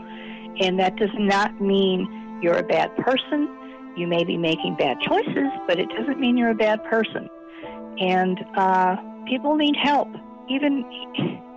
And 0.59 0.79
that 0.79 0.95
does 0.97 1.13
not 1.15 1.61
mean 1.61 2.39
you're 2.41 2.57
a 2.57 2.63
bad 2.63 2.95
person. 2.97 3.49
You 3.95 4.07
may 4.07 4.23
be 4.23 4.37
making 4.37 4.75
bad 4.75 4.99
choices, 5.01 5.49
but 5.67 5.79
it 5.79 5.87
doesn't 5.89 6.19
mean 6.19 6.35
you're 6.35 6.49
a 6.49 6.55
bad 6.55 6.83
person. 6.85 7.29
And 7.99 8.43
uh, 8.57 8.97
people 9.27 9.55
need 9.55 9.75
help. 9.75 10.09
Even 10.49 10.83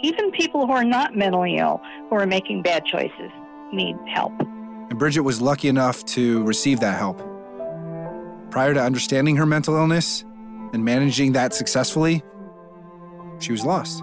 even 0.03 0.31
people 0.31 0.67
who 0.67 0.73
are 0.73 0.85
not 0.85 1.17
mentally 1.17 1.57
ill 1.57 1.81
who 2.09 2.17
are 2.17 2.27
making 2.27 2.63
bad 2.63 2.85
choices 2.85 3.31
need 3.73 3.97
help. 4.07 4.33
And 4.41 4.99
Bridget 4.99 5.23
was 5.23 5.41
lucky 5.41 5.69
enough 5.69 6.05
to 6.07 6.45
receive 6.45 6.81
that 6.81 6.99
help. 6.99 7.36
Prior 8.57 8.73
to 8.73 8.81
understanding 8.81 9.37
her 9.37 9.45
mental 9.45 9.77
illness 9.77 10.25
and 10.73 10.83
managing 10.83 11.33
that 11.33 11.53
successfully, 11.53 12.23
she 13.39 13.53
was 13.53 13.67
lost. 13.67 14.03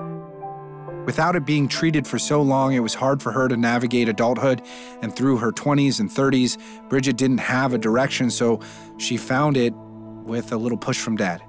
Without 1.07 1.35
it 1.35 1.43
being 1.43 1.67
treated 1.67 2.05
for 2.05 2.19
so 2.19 2.39
long, 2.39 2.73
it 2.73 2.81
was 2.81 2.93
hard 2.93 3.19
for 3.19 3.31
her 3.31 3.47
to 3.47 3.57
navigate 3.57 4.09
adulthood. 4.09 4.61
And 5.01 5.15
through 5.15 5.37
her 5.37 5.51
20s 5.51 5.99
and 5.99 6.07
30s, 6.07 6.59
Bridget 6.87 7.17
didn't 7.17 7.39
have 7.39 7.73
a 7.73 7.79
direction, 7.79 8.29
so 8.29 8.59
she 8.99 9.17
found 9.17 9.57
it 9.57 9.73
with 9.73 10.51
a 10.51 10.57
little 10.57 10.77
push 10.77 10.99
from 10.99 11.15
dad. 11.15 11.41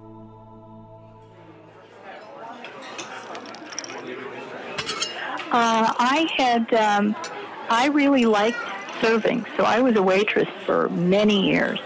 Uh, 5.53 5.93
I 5.99 6.27
had, 6.39 6.73
um, 6.73 7.15
I 7.69 7.89
really 7.89 8.25
liked 8.25 8.57
serving, 9.03 9.45
so 9.59 9.65
I 9.65 9.81
was 9.81 9.95
a 9.97 10.03
waitress 10.03 10.49
for 10.65 10.89
many 10.89 11.47
years, 11.47 11.79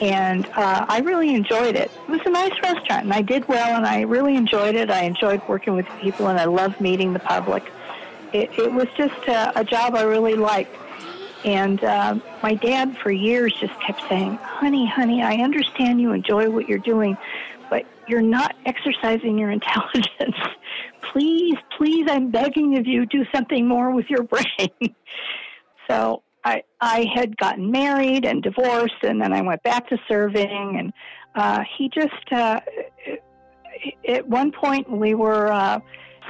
and 0.00 0.46
uh, 0.56 0.86
I 0.88 1.00
really 1.00 1.34
enjoyed 1.34 1.76
it. 1.76 1.90
It 1.90 2.08
was 2.08 2.20
a 2.24 2.30
nice 2.30 2.52
restaurant, 2.62 3.04
and 3.04 3.12
I 3.12 3.22
did 3.22 3.46
well, 3.48 3.76
and 3.76 3.86
I 3.86 4.02
really 4.02 4.36
enjoyed 4.36 4.74
it. 4.74 4.90
I 4.90 5.02
enjoyed 5.02 5.42
working 5.48 5.74
with 5.74 5.86
people, 6.00 6.28
and 6.28 6.38
I 6.38 6.44
loved 6.44 6.80
meeting 6.80 7.12
the 7.12 7.20
public. 7.20 7.64
It, 8.32 8.50
it 8.58 8.72
was 8.72 8.88
just 8.96 9.16
a, 9.28 9.60
a 9.60 9.64
job 9.64 9.94
I 9.94 10.02
really 10.02 10.34
liked. 10.34 10.74
And 11.44 11.82
uh, 11.84 12.18
my 12.42 12.54
dad, 12.54 12.96
for 12.98 13.10
years, 13.10 13.54
just 13.54 13.78
kept 13.80 14.02
saying, 14.08 14.36
"Honey, 14.36 14.86
honey, 14.86 15.22
I 15.22 15.36
understand 15.36 16.00
you 16.00 16.12
enjoy 16.12 16.50
what 16.50 16.68
you're 16.68 16.78
doing, 16.78 17.16
but 17.70 17.84
you're 18.08 18.22
not 18.22 18.56
exercising 18.64 19.38
your 19.38 19.50
intelligence." 19.58 20.36
please, 21.14 21.56
please, 21.78 22.06
I'm 22.10 22.30
begging 22.30 22.76
of 22.76 22.86
you, 22.86 23.06
do 23.06 23.24
something 23.32 23.68
more 23.68 23.92
with 23.92 24.10
your 24.10 24.24
brain. 24.24 24.94
so 25.88 26.23
I, 26.44 26.62
I 26.80 27.06
had 27.14 27.36
gotten 27.36 27.70
married 27.70 28.24
and 28.24 28.42
divorced, 28.42 29.02
and 29.02 29.20
then 29.20 29.32
I 29.32 29.40
went 29.40 29.62
back 29.62 29.88
to 29.88 29.98
serving. 30.08 30.76
And 30.78 30.92
uh, 31.34 31.64
he 31.76 31.88
just, 31.88 32.32
uh, 32.32 32.60
at 34.06 34.28
one 34.28 34.52
point, 34.52 34.90
we 34.90 35.14
were 35.14 35.50
uh, 35.50 35.80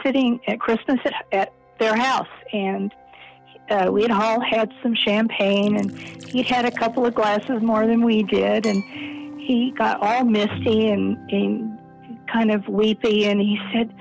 sitting 0.04 0.40
at 0.46 0.60
Christmas 0.60 0.98
at, 1.04 1.14
at 1.32 1.52
their 1.78 1.96
house, 1.96 2.28
and 2.52 2.92
uh, 3.70 3.90
we 3.90 4.02
had 4.02 4.10
all 4.10 4.40
had 4.40 4.72
some 4.82 4.94
champagne, 4.94 5.76
and 5.76 5.98
he'd 6.30 6.46
had 6.46 6.64
a 6.64 6.70
couple 6.70 7.04
of 7.06 7.14
glasses 7.14 7.60
more 7.62 7.86
than 7.86 8.04
we 8.04 8.22
did, 8.22 8.66
and 8.66 8.82
he 9.40 9.72
got 9.76 10.00
all 10.00 10.24
misty 10.24 10.88
and, 10.88 11.16
and 11.30 11.78
kind 12.32 12.50
of 12.50 12.66
weepy, 12.68 13.26
and 13.26 13.40
he 13.40 13.58
said, 13.72 13.92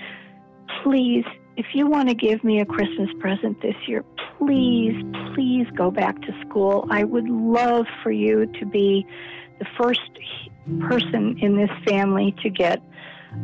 please, 0.83 1.25
if 1.55 1.67
you 1.73 1.87
want 1.87 2.09
to 2.09 2.15
give 2.15 2.43
me 2.43 2.59
a 2.59 2.65
Christmas 2.65 3.09
present 3.19 3.61
this 3.61 3.75
year, 3.87 4.03
please, 4.37 4.95
please 5.33 5.67
go 5.75 5.91
back 5.91 6.19
to 6.21 6.41
school. 6.47 6.87
I 6.89 7.03
would 7.03 7.29
love 7.29 7.85
for 8.01 8.11
you 8.11 8.45
to 8.59 8.65
be 8.65 9.05
the 9.59 9.65
first 9.77 10.01
person 10.87 11.37
in 11.39 11.55
this 11.55 11.69
family 11.85 12.35
to 12.41 12.49
get 12.49 12.81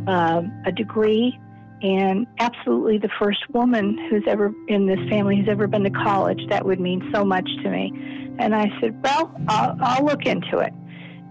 uh, 0.08 0.41
a 0.65 0.72
degree 0.72 1.38
and 1.82 2.28
absolutely 2.39 2.98
the 2.98 3.10
first 3.19 3.50
woman 3.52 3.98
who's 4.10 4.24
ever 4.28 4.54
in 4.67 4.86
this 4.86 5.00
family 5.10 5.38
who's 5.38 5.48
ever 5.48 5.67
been 5.67 5.84
to 5.84 5.89
college. 5.89 6.41
That 6.50 6.65
would 6.65 6.80
mean 6.80 7.10
so 7.13 7.24
much 7.24 7.50
to 7.63 7.69
me. 7.69 7.93
And 8.39 8.56
I 8.56 8.72
said, 8.82 9.02
Well, 9.04 9.34
I'll, 9.48 9.78
I'll 9.82 10.06
look 10.06 10.26
into 10.26 10.60
it. 10.60 10.74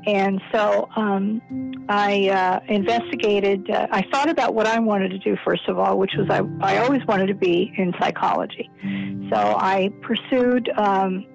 And 0.07 0.41
so 0.53 0.89
um, 0.97 1.43
I 1.89 2.29
uh, 2.29 2.61
investigated. 2.69 3.71
Uh, 3.71 3.89
I 3.91 4.03
thought 4.11 4.31
about 4.31 4.55
what 4.55 4.67
I 4.67 4.79
wanted 4.79 5.11
to 5.11 5.19
do 5.19 5.37
first 5.45 5.69
of 5.69 5.79
all, 5.79 5.99
which 5.99 6.13
was 6.17 6.29
I, 6.31 6.43
I 6.61 6.79
always 6.79 7.05
wanted 7.07 7.27
to 7.27 7.35
be 7.35 7.73
in 7.77 7.93
psychology. 8.01 8.71
So 9.31 9.37
I 9.37 9.91
pursued 10.01 10.71
um, 10.79 11.27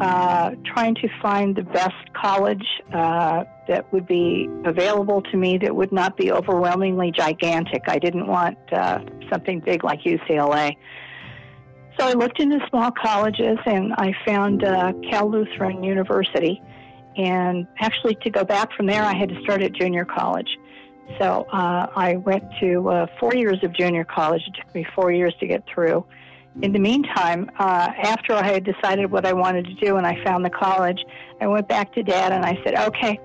uh, 0.00 0.50
trying 0.64 0.94
to 0.96 1.08
find 1.22 1.54
the 1.54 1.62
best 1.62 2.12
college 2.14 2.66
uh, 2.92 3.44
that 3.68 3.90
would 3.92 4.06
be 4.06 4.48
available 4.64 5.22
to 5.22 5.36
me 5.36 5.56
that 5.58 5.74
would 5.74 5.92
not 5.92 6.16
be 6.16 6.32
overwhelmingly 6.32 7.12
gigantic. 7.12 7.82
I 7.86 7.98
didn't 7.98 8.26
want 8.26 8.58
uh, 8.72 9.00
something 9.30 9.60
big 9.60 9.84
like 9.84 10.00
UCLA. 10.02 10.76
So 11.98 12.06
I 12.06 12.14
looked 12.14 12.40
into 12.40 12.58
small 12.68 12.90
colleges 12.90 13.56
and 13.66 13.92
I 13.94 14.12
found 14.26 14.64
uh, 14.64 14.92
Cal 15.08 15.30
Lutheran 15.30 15.84
University 15.84 16.60
and 17.16 17.66
actually, 17.78 18.16
to 18.16 18.30
go 18.30 18.44
back 18.44 18.72
from 18.76 18.86
there, 18.86 19.02
I 19.02 19.14
had 19.14 19.28
to 19.28 19.40
start 19.42 19.62
at 19.62 19.72
junior 19.72 20.04
college. 20.04 20.48
So 21.18 21.46
uh, 21.52 21.86
I 21.94 22.16
went 22.16 22.44
to 22.60 22.88
uh, 22.88 23.06
four 23.20 23.34
years 23.34 23.62
of 23.62 23.72
junior 23.72 24.04
college. 24.04 24.42
It 24.46 24.54
took 24.54 24.74
me 24.74 24.86
four 24.94 25.12
years 25.12 25.34
to 25.40 25.46
get 25.46 25.64
through. 25.72 26.04
In 26.62 26.72
the 26.72 26.78
meantime, 26.78 27.50
uh, 27.58 27.90
after 28.02 28.32
I 28.32 28.44
had 28.44 28.64
decided 28.64 29.10
what 29.10 29.26
I 29.26 29.32
wanted 29.32 29.66
to 29.66 29.74
do 29.74 29.96
and 29.96 30.06
I 30.06 30.22
found 30.24 30.44
the 30.44 30.50
college, 30.50 31.04
I 31.40 31.46
went 31.46 31.68
back 31.68 31.92
to 31.94 32.02
dad 32.02 32.32
and 32.32 32.44
I 32.44 32.58
said, 32.64 32.76
okay, 32.76 33.18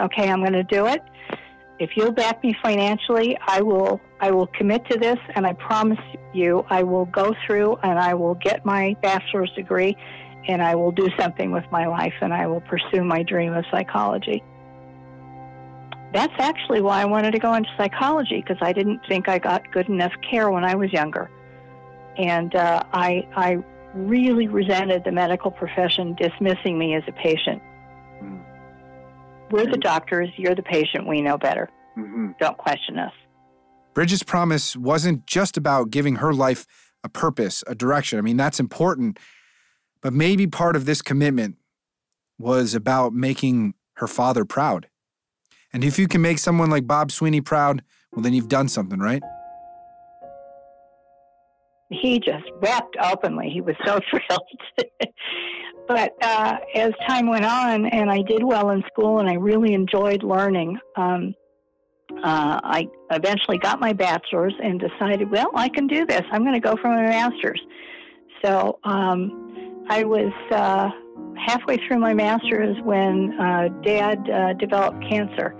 okay, 0.00 0.30
I'm 0.30 0.40
going 0.40 0.52
to 0.52 0.62
do 0.62 0.86
it. 0.86 1.02
If 1.80 1.90
you'll 1.96 2.12
back 2.12 2.42
me 2.42 2.56
financially, 2.62 3.36
I 3.46 3.62
will, 3.62 4.00
I 4.20 4.30
will 4.30 4.46
commit 4.48 4.88
to 4.90 4.98
this 4.98 5.18
and 5.34 5.46
I 5.46 5.54
promise 5.54 5.98
you 6.32 6.64
I 6.70 6.82
will 6.82 7.06
go 7.06 7.34
through 7.46 7.76
and 7.82 7.98
I 7.98 8.14
will 8.14 8.34
get 8.34 8.64
my 8.64 8.96
bachelor's 9.02 9.52
degree 9.52 9.96
and 10.46 10.62
I 10.62 10.74
will 10.74 10.92
do 10.92 11.08
something 11.18 11.50
with 11.50 11.64
my 11.70 11.86
life 11.86 12.14
and 12.20 12.32
I 12.32 12.46
will 12.46 12.60
pursue 12.62 13.04
my 13.04 13.22
dream 13.22 13.52
of 13.54 13.64
psychology. 13.70 14.42
That's 16.12 16.32
actually 16.38 16.80
why 16.80 17.02
I 17.02 17.04
wanted 17.04 17.32
to 17.32 17.38
go 17.38 17.52
into 17.54 17.68
psychology 17.76 18.40
because 18.40 18.56
I 18.62 18.72
didn't 18.72 19.00
think 19.08 19.28
I 19.28 19.38
got 19.38 19.70
good 19.72 19.88
enough 19.88 20.12
care 20.28 20.50
when 20.50 20.64
I 20.64 20.74
was 20.74 20.92
younger. 20.92 21.30
And 22.16 22.54
uh, 22.54 22.82
I, 22.92 23.28
I 23.36 23.58
really 23.94 24.48
resented 24.48 25.04
the 25.04 25.12
medical 25.12 25.50
profession 25.50 26.14
dismissing 26.14 26.78
me 26.78 26.94
as 26.94 27.02
a 27.08 27.12
patient. 27.12 27.62
we're 29.50 29.66
the 29.66 29.78
doctors, 29.78 30.28
you're 30.36 30.54
the 30.54 30.62
patient, 30.62 31.06
we 31.06 31.20
know 31.20 31.36
better. 31.36 31.68
hmm 31.94 32.30
Don't 32.40 32.56
question 32.56 32.98
us. 32.98 33.12
Bridget's 33.94 34.22
promise 34.22 34.76
wasn't 34.76 35.26
just 35.26 35.56
about 35.56 35.90
giving 35.90 36.16
her 36.16 36.32
life 36.32 36.66
a 37.04 37.08
purpose, 37.08 37.64
a 37.66 37.74
direction. 37.74 38.18
I 38.18 38.22
mean, 38.22 38.36
that's 38.36 38.60
important. 38.60 39.18
But 40.00 40.12
maybe 40.12 40.46
part 40.46 40.76
of 40.76 40.84
this 40.84 41.02
commitment 41.02 41.56
was 42.38 42.74
about 42.74 43.12
making 43.12 43.74
her 43.94 44.06
father 44.06 44.44
proud. 44.44 44.88
And 45.72 45.84
if 45.84 45.98
you 45.98 46.08
can 46.08 46.22
make 46.22 46.38
someone 46.38 46.70
like 46.70 46.86
Bob 46.86 47.10
Sweeney 47.10 47.40
proud, 47.40 47.82
well, 48.12 48.22
then 48.22 48.32
you've 48.32 48.48
done 48.48 48.68
something, 48.68 49.00
right? 49.00 49.22
he 51.90 52.18
just 52.18 52.44
wept 52.60 52.96
openly. 53.02 53.50
He 53.50 53.60
was 53.60 53.74
so 53.86 53.98
thrilled. 54.10 54.90
but 55.86 56.12
uh, 56.22 56.56
as 56.74 56.92
time 57.08 57.28
went 57.28 57.44
on, 57.44 57.86
and 57.86 58.10
I 58.10 58.22
did 58.22 58.42
well 58.44 58.70
in 58.70 58.82
school, 58.92 59.18
and 59.20 59.28
I 59.28 59.34
really 59.34 59.74
enjoyed 59.74 60.22
learning, 60.22 60.78
um, 60.96 61.34
uh, 62.22 62.60
I 62.62 62.88
eventually 63.10 63.58
got 63.58 63.80
my 63.80 63.92
bachelor's 63.92 64.54
and 64.62 64.80
decided, 64.80 65.30
well, 65.30 65.50
I 65.54 65.68
can 65.68 65.86
do 65.86 66.06
this. 66.06 66.22
I'm 66.32 66.42
going 66.42 66.54
to 66.54 66.60
go 66.60 66.74
for 66.80 66.88
my 66.88 67.02
master's. 67.02 67.60
So 68.44 68.78
um, 68.84 69.47
I 69.90 70.04
was 70.04 70.32
uh, 70.50 70.90
halfway 71.38 71.78
through 71.78 71.98
my 71.98 72.12
master's 72.12 72.76
when 72.82 73.32
uh, 73.40 73.68
Dad 73.82 74.28
uh, 74.28 74.52
developed 74.54 75.02
cancer, 75.08 75.58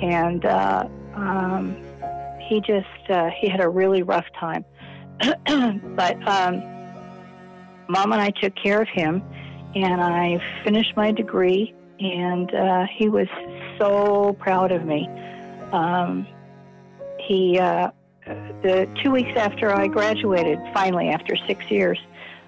and 0.00 0.44
uh, 0.46 0.88
um, 1.14 1.76
he 2.48 2.62
just 2.62 3.10
uh, 3.10 3.28
he 3.38 3.48
had 3.48 3.60
a 3.60 3.68
really 3.68 4.02
rough 4.02 4.24
time. 4.38 4.64
but 5.20 6.16
um, 6.26 6.62
mom 7.86 8.12
and 8.12 8.22
I 8.22 8.30
took 8.30 8.54
care 8.56 8.80
of 8.80 8.88
him, 8.88 9.22
and 9.74 10.00
I 10.00 10.42
finished 10.64 10.96
my 10.96 11.12
degree, 11.12 11.74
and 11.98 12.54
uh, 12.54 12.86
he 12.96 13.10
was 13.10 13.28
so 13.78 14.34
proud 14.40 14.72
of 14.72 14.86
me. 14.86 15.06
Um, 15.72 16.26
he, 17.18 17.58
the 17.58 18.88
two 19.04 19.10
weeks 19.10 19.32
after 19.36 19.70
I 19.70 19.86
graduated, 19.86 20.58
finally 20.72 21.08
after 21.08 21.36
six 21.46 21.70
years, 21.70 21.98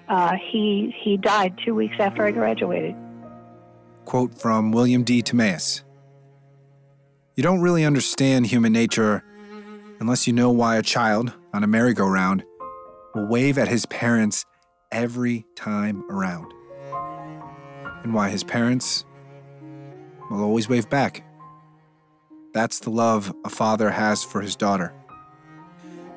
uh, 0.09 0.35
he 0.35 0.93
he 1.01 1.17
died 1.17 1.57
two 1.63 1.73
weeks 1.75 1.95
after 1.99 2.23
I 2.23 2.31
graduated. 2.31 2.95
Quote 4.05 4.37
from 4.37 4.71
William 4.71 5.03
D. 5.03 5.21
Tammeus 5.21 5.83
You 7.35 7.43
don't 7.43 7.61
really 7.61 7.85
understand 7.85 8.47
human 8.47 8.73
nature 8.73 9.23
unless 9.99 10.27
you 10.27 10.33
know 10.33 10.51
why 10.51 10.77
a 10.77 10.81
child 10.81 11.31
on 11.53 11.63
a 11.63 11.67
merry-go-round 11.67 12.43
will 13.15 13.27
wave 13.27 13.57
at 13.57 13.67
his 13.67 13.85
parents 13.85 14.45
every 14.91 15.45
time 15.55 16.03
around, 16.09 16.53
and 18.03 18.13
why 18.13 18.29
his 18.29 18.43
parents 18.43 19.05
will 20.29 20.43
always 20.43 20.67
wave 20.67 20.89
back. 20.89 21.23
That's 22.53 22.79
the 22.79 22.89
love 22.89 23.33
a 23.45 23.49
father 23.49 23.89
has 23.89 24.23
for 24.23 24.41
his 24.41 24.55
daughter. 24.55 24.93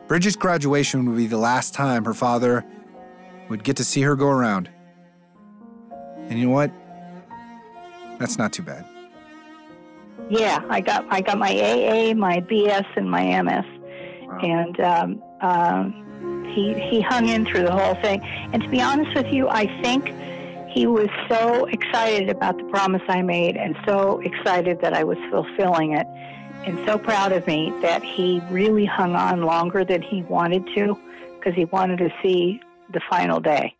Bridget's 0.09 0.37
graduation 0.37 1.07
would 1.07 1.17
be 1.17 1.27
the 1.27 1.39
last 1.39 1.75
time 1.75 2.05
her 2.05 2.15
father 2.15 2.65
would 3.49 3.65
get 3.65 3.77
to 3.77 3.85
see 3.85 4.03
her 4.03 4.17
go 4.17 4.29
around. 4.29 4.69
And 6.29 6.39
you 6.39 6.47
know 6.47 6.53
what? 6.53 6.71
That's 8.19 8.39
not 8.39 8.53
too 8.53 8.63
bad. 8.63 8.85
Yeah, 10.29 10.65
I 10.69 10.81
got 10.81 11.07
I 11.11 11.21
got 11.21 11.39
my 11.39 11.51
AA, 11.51 12.15
my 12.15 12.41
BS, 12.41 12.87
and 12.97 13.09
my 13.11 13.41
MS, 13.43 13.65
Wow. 14.27 14.39
and 14.43 14.81
um, 14.81 15.23
um, 15.41 16.45
he 16.53 16.75
he 16.75 17.01
hung 17.01 17.29
in 17.29 17.45
through 17.47 17.63
the 17.63 17.71
whole 17.71 17.95
thing. 17.97 18.21
And 18.25 18.63
to 18.63 18.69
be 18.69 18.81
honest 18.81 19.15
with 19.15 19.33
you, 19.33 19.49
I 19.49 19.67
think 19.83 20.09
he 20.69 20.87
was 20.87 21.09
so 21.29 21.67
excited 21.67 22.29
about 22.29 22.57
the 22.59 22.65
promise 22.65 23.03
I 23.09 23.23
made, 23.23 23.57
and 23.57 23.77
so 23.87 24.21
excited 24.21 24.81
that 24.81 24.95
I 24.95 25.05
was 25.05 25.19
fulfilling 25.31 25.93
it, 25.93 26.07
and 26.65 26.77
so 26.87 26.99
proud 26.99 27.31
of 27.33 27.47
me 27.47 27.73
that 27.83 28.03
he 28.03 28.41
really 28.51 28.87
hung 28.87 29.15
on 29.15 29.43
longer 29.43 29.85
than 29.85 30.03
he 30.03 30.23
wanted 30.23 30.67
to, 30.75 30.99
because 31.39 31.55
he 31.55 31.67
wanted 31.67 31.99
to 31.99 32.11
see 32.21 32.61
the 32.93 33.01
final 33.11 33.41
day. 33.41 33.75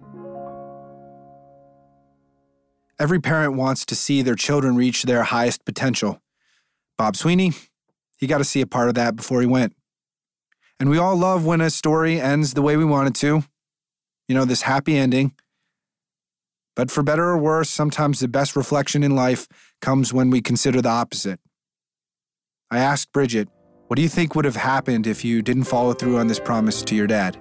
Every 2.99 3.21
parent 3.21 3.55
wants 3.55 3.85
to 3.87 3.95
see 3.95 4.23
their 4.23 4.35
children 4.35 4.75
reach 4.75 5.03
their 5.03 5.25
highest 5.25 5.65
potential. 5.65 6.21
Bob 6.97 7.15
Sweeney, 7.15 7.53
he 8.17 8.27
got 8.27 8.39
to 8.39 8.45
see 8.45 8.63
a 8.63 8.67
part 8.67 8.89
of 8.89 8.95
that 8.95 9.17
before 9.17 9.41
he 9.41 9.47
went. 9.47 9.75
And 10.81 10.89
we 10.89 10.99
all 10.99 11.17
love 11.17 11.45
when 11.45 11.61
a 11.61 11.71
story 11.71 12.21
ends 12.21 12.55
the 12.55 12.63
way 12.63 12.77
we 12.77 12.85
want 12.85 13.09
it 13.09 13.15
to. 13.21 13.45
You 14.29 14.35
know, 14.35 14.45
this 14.45 14.63
happy 14.63 14.97
ending. 14.97 15.35
But 16.75 16.91
for 16.91 17.03
better 17.03 17.25
or 17.25 17.39
worse, 17.39 17.71
sometimes 17.71 18.21
the 18.21 18.29
best 18.29 18.57
reflection 18.57 19.03
in 19.03 19.15
life 19.15 19.47
comes 19.81 20.13
when 20.13 20.31
we 20.31 20.41
consider 20.41 20.83
the 20.83 20.89
opposite. 20.89 21.41
I 22.71 22.79
asked 22.79 23.13
Bridget, 23.13 23.49
what 23.87 23.97
do 23.97 24.03
you 24.03 24.09
think 24.09 24.35
would 24.35 24.45
have 24.45 24.57
happened 24.57 25.07
if 25.07 25.25
you 25.25 25.43
didn't 25.43 25.65
follow 25.65 25.93
through 25.93 26.19
on 26.19 26.27
this 26.27 26.41
promise 26.41 26.83
to 26.83 26.95
your 26.95 27.07
dad? 27.07 27.39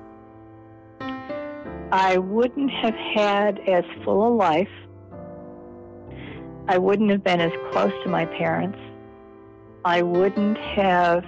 I 1.96 2.18
wouldn't 2.18 2.72
have 2.72 2.94
had 2.94 3.58
as 3.70 3.86
full 4.04 4.28
a 4.28 4.34
life. 4.36 4.68
I 6.68 6.78
wouldn't 6.78 7.10
have 7.10 7.24
been 7.24 7.40
as 7.40 7.54
close 7.72 7.94
to 8.04 8.10
my 8.10 8.26
parents. 8.26 8.78
I 9.86 10.02
wouldn't 10.02 10.58
have, 10.58 11.24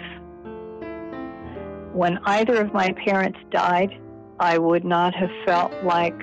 when 1.94 2.20
either 2.26 2.60
of 2.60 2.74
my 2.74 2.92
parents 3.06 3.40
died, 3.50 3.98
I 4.42 4.58
would 4.58 4.84
not 4.84 5.16
have 5.16 5.32
felt 5.46 5.72
like 5.86 6.22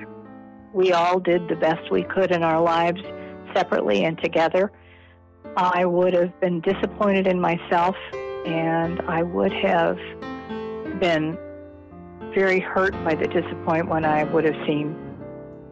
we 0.75 0.93
all 0.93 1.19
did 1.19 1.49
the 1.49 1.57
best 1.57 1.91
we 1.91 2.03
could 2.03 2.31
in 2.31 2.43
our 2.43 2.61
lives 2.61 3.01
separately 3.55 4.05
and 4.05 4.19
together. 4.19 4.71
I 5.57 5.87
would 5.87 6.13
have 6.13 6.39
been 6.43 6.61
disappointed 6.61 7.27
in 7.27 7.41
myself 7.41 7.97
and 8.45 9.01
I 9.09 9.23
would 9.23 9.55
have 9.55 9.97
been 11.01 11.39
very 12.35 12.61
hurt 12.61 12.93
by 13.05 13.15
the 13.15 13.27
disappointment 13.29 14.05
I 14.05 14.25
would 14.25 14.45
have 14.45 14.67
seen 14.67 14.97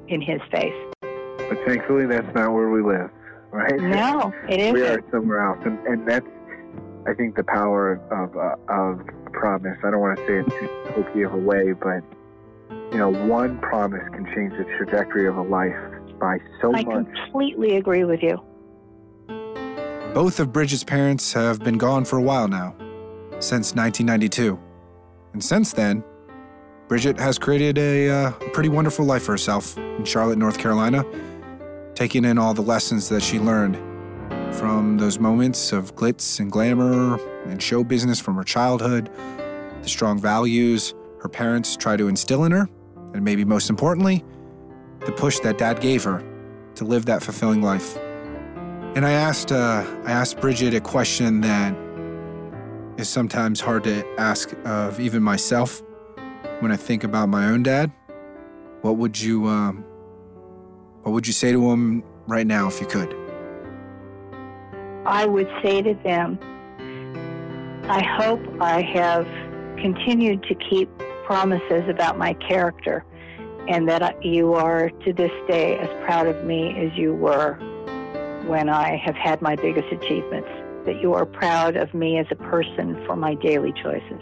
in 0.08 0.20
his 0.20 0.40
face. 0.50 0.74
But 1.00 1.58
thankfully, 1.66 2.06
that's 2.06 2.34
not 2.34 2.52
where 2.52 2.70
we 2.70 2.82
live, 2.82 3.10
right? 3.50 3.78
No, 3.80 4.32
it 4.48 4.72
we 4.74 4.82
are 4.82 5.02
somewhere 5.10 5.46
else, 5.46 5.58
and 5.64 5.78
and 5.86 6.08
that's 6.08 6.26
I 7.06 7.14
think 7.14 7.34
the 7.36 7.44
power 7.44 8.00
of 8.10 8.36
uh, 8.36 8.72
of 8.72 9.00
a 9.26 9.30
promise. 9.30 9.76
I 9.84 9.90
don't 9.90 10.00
want 10.00 10.18
to 10.18 10.26
say 10.26 10.38
it 10.38 10.46
too 10.60 11.02
hokey 11.02 11.22
of 11.22 11.34
a 11.34 11.36
way, 11.36 11.72
but 11.72 12.02
you 12.92 12.98
know, 12.98 13.10
one 13.10 13.58
promise 13.58 14.02
can 14.12 14.24
change 14.34 14.52
the 14.52 14.64
trajectory 14.76 15.26
of 15.26 15.36
a 15.36 15.42
life 15.42 15.76
by 16.20 16.38
so 16.60 16.74
I 16.74 16.84
much. 16.84 17.06
I 17.06 17.22
completely 17.24 17.76
agree 17.76 18.04
with 18.04 18.22
you. 18.22 18.40
Both 20.14 20.40
of 20.40 20.52
Bridget's 20.52 20.84
parents 20.84 21.32
have 21.32 21.60
been 21.60 21.78
gone 21.78 22.04
for 22.04 22.18
a 22.18 22.22
while 22.22 22.46
now, 22.46 22.74
since 23.40 23.74
1992. 23.74 24.60
And 25.32 25.42
since 25.42 25.72
then, 25.72 26.04
Bridget 26.92 27.18
has 27.18 27.38
created 27.38 27.78
a, 27.78 28.10
uh, 28.10 28.30
pretty 28.52 28.68
wonderful 28.68 29.06
life 29.06 29.22
for 29.22 29.32
herself 29.32 29.78
in 29.78 30.04
Charlotte, 30.04 30.36
North 30.36 30.58
Carolina, 30.58 31.06
taking 31.94 32.22
in 32.26 32.36
all 32.36 32.52
the 32.52 32.60
lessons 32.60 33.08
that 33.08 33.22
she 33.22 33.38
learned 33.38 33.76
from 34.54 34.98
those 34.98 35.18
moments 35.18 35.72
of 35.72 35.96
glitz 35.96 36.38
and 36.38 36.52
glamour 36.52 37.18
and 37.46 37.62
show 37.62 37.82
business 37.82 38.20
from 38.20 38.34
her 38.34 38.44
childhood, 38.44 39.08
the 39.80 39.88
strong 39.88 40.20
values 40.20 40.92
her 41.22 41.30
parents 41.30 41.78
try 41.78 41.96
to 41.96 42.08
instill 42.08 42.44
in 42.44 42.52
her, 42.52 42.68
and 43.14 43.24
maybe 43.24 43.42
most 43.42 43.70
importantly, 43.70 44.22
the 45.06 45.12
push 45.12 45.38
that 45.38 45.56
dad 45.56 45.80
gave 45.80 46.04
her 46.04 46.22
to 46.74 46.84
live 46.84 47.06
that 47.06 47.22
fulfilling 47.22 47.62
life. 47.62 47.96
And 48.94 49.06
I 49.06 49.12
asked, 49.12 49.50
uh, 49.50 49.82
I 50.04 50.12
asked 50.12 50.42
Bridget 50.42 50.74
a 50.74 50.80
question 50.82 51.40
that 51.40 51.74
is 52.98 53.08
sometimes 53.08 53.62
hard 53.62 53.82
to 53.84 54.06
ask 54.18 54.52
of 54.66 55.00
even 55.00 55.22
myself 55.22 55.82
when 56.62 56.70
I 56.70 56.76
think 56.76 57.02
about 57.02 57.28
my 57.28 57.46
own 57.46 57.64
dad. 57.64 57.90
What 58.82 58.96
would 58.96 59.20
you, 59.20 59.48
um, 59.48 59.84
what 61.02 61.10
would 61.10 61.26
you 61.26 61.32
say 61.32 61.50
to 61.50 61.70
him 61.70 62.04
right 62.28 62.46
now 62.46 62.68
if 62.68 62.80
you 62.80 62.86
could? 62.86 63.12
I 65.04 65.26
would 65.26 65.50
say 65.62 65.82
to 65.82 65.94
them, 66.04 66.38
I 67.88 68.00
hope 68.04 68.40
I 68.60 68.80
have 68.80 69.26
continued 69.76 70.44
to 70.44 70.54
keep 70.54 70.88
promises 71.24 71.88
about 71.88 72.16
my 72.16 72.34
character 72.34 73.04
and 73.68 73.88
that 73.88 74.24
you 74.24 74.54
are 74.54 74.88
to 74.88 75.12
this 75.12 75.32
day 75.48 75.76
as 75.78 75.88
proud 76.04 76.28
of 76.28 76.44
me 76.44 76.76
as 76.78 76.96
you 76.96 77.12
were 77.12 77.54
when 78.46 78.68
I 78.68 78.96
have 78.98 79.16
had 79.16 79.42
my 79.42 79.56
biggest 79.56 79.92
achievements, 79.92 80.48
that 80.84 81.00
you 81.00 81.12
are 81.14 81.26
proud 81.26 81.76
of 81.76 81.92
me 81.92 82.18
as 82.18 82.26
a 82.30 82.36
person 82.36 83.04
for 83.04 83.16
my 83.16 83.34
daily 83.34 83.72
choices. 83.72 84.20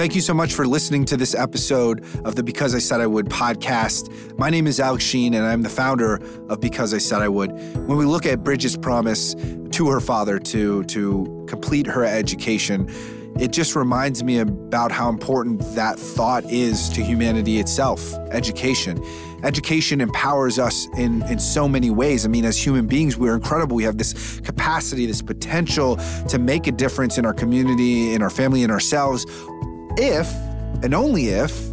Thank 0.00 0.14
you 0.14 0.22
so 0.22 0.32
much 0.32 0.54
for 0.54 0.66
listening 0.66 1.04
to 1.04 1.16
this 1.18 1.34
episode 1.34 2.06
of 2.24 2.34
the 2.34 2.42
Because 2.42 2.74
I 2.74 2.78
Said 2.78 3.02
I 3.02 3.06
Would 3.06 3.26
podcast. 3.26 4.38
My 4.38 4.48
name 4.48 4.66
is 4.66 4.80
Alex 4.80 5.04
Sheen, 5.04 5.34
and 5.34 5.44
I'm 5.44 5.60
the 5.60 5.68
founder 5.68 6.22
of 6.48 6.58
Because 6.58 6.94
I 6.94 6.96
Said 6.96 7.20
I 7.20 7.28
Would. 7.28 7.52
When 7.86 7.98
we 7.98 8.06
look 8.06 8.24
at 8.24 8.42
Bridget's 8.42 8.78
promise 8.78 9.34
to 9.34 9.90
her 9.90 10.00
father 10.00 10.38
to, 10.38 10.84
to 10.84 11.44
complete 11.46 11.86
her 11.86 12.02
education, 12.02 12.88
it 13.38 13.52
just 13.52 13.76
reminds 13.76 14.24
me 14.24 14.38
about 14.38 14.90
how 14.90 15.10
important 15.10 15.60
that 15.74 15.98
thought 15.98 16.44
is 16.46 16.88
to 16.90 17.02
humanity 17.02 17.58
itself 17.58 18.14
education. 18.30 19.04
Education 19.44 20.00
empowers 20.00 20.58
us 20.58 20.88
in, 20.96 21.22
in 21.24 21.38
so 21.38 21.68
many 21.68 21.90
ways. 21.90 22.24
I 22.24 22.28
mean, 22.28 22.46
as 22.46 22.56
human 22.56 22.86
beings, 22.86 23.18
we're 23.18 23.34
incredible. 23.34 23.76
We 23.76 23.84
have 23.84 23.98
this 23.98 24.40
capacity, 24.40 25.04
this 25.04 25.20
potential 25.20 25.96
to 26.28 26.38
make 26.38 26.66
a 26.66 26.72
difference 26.72 27.18
in 27.18 27.26
our 27.26 27.34
community, 27.34 28.14
in 28.14 28.22
our 28.22 28.30
family, 28.30 28.62
in 28.62 28.70
ourselves, 28.70 29.26
if 29.96 30.30
and 30.82 30.94
only 30.94 31.28
if 31.28 31.68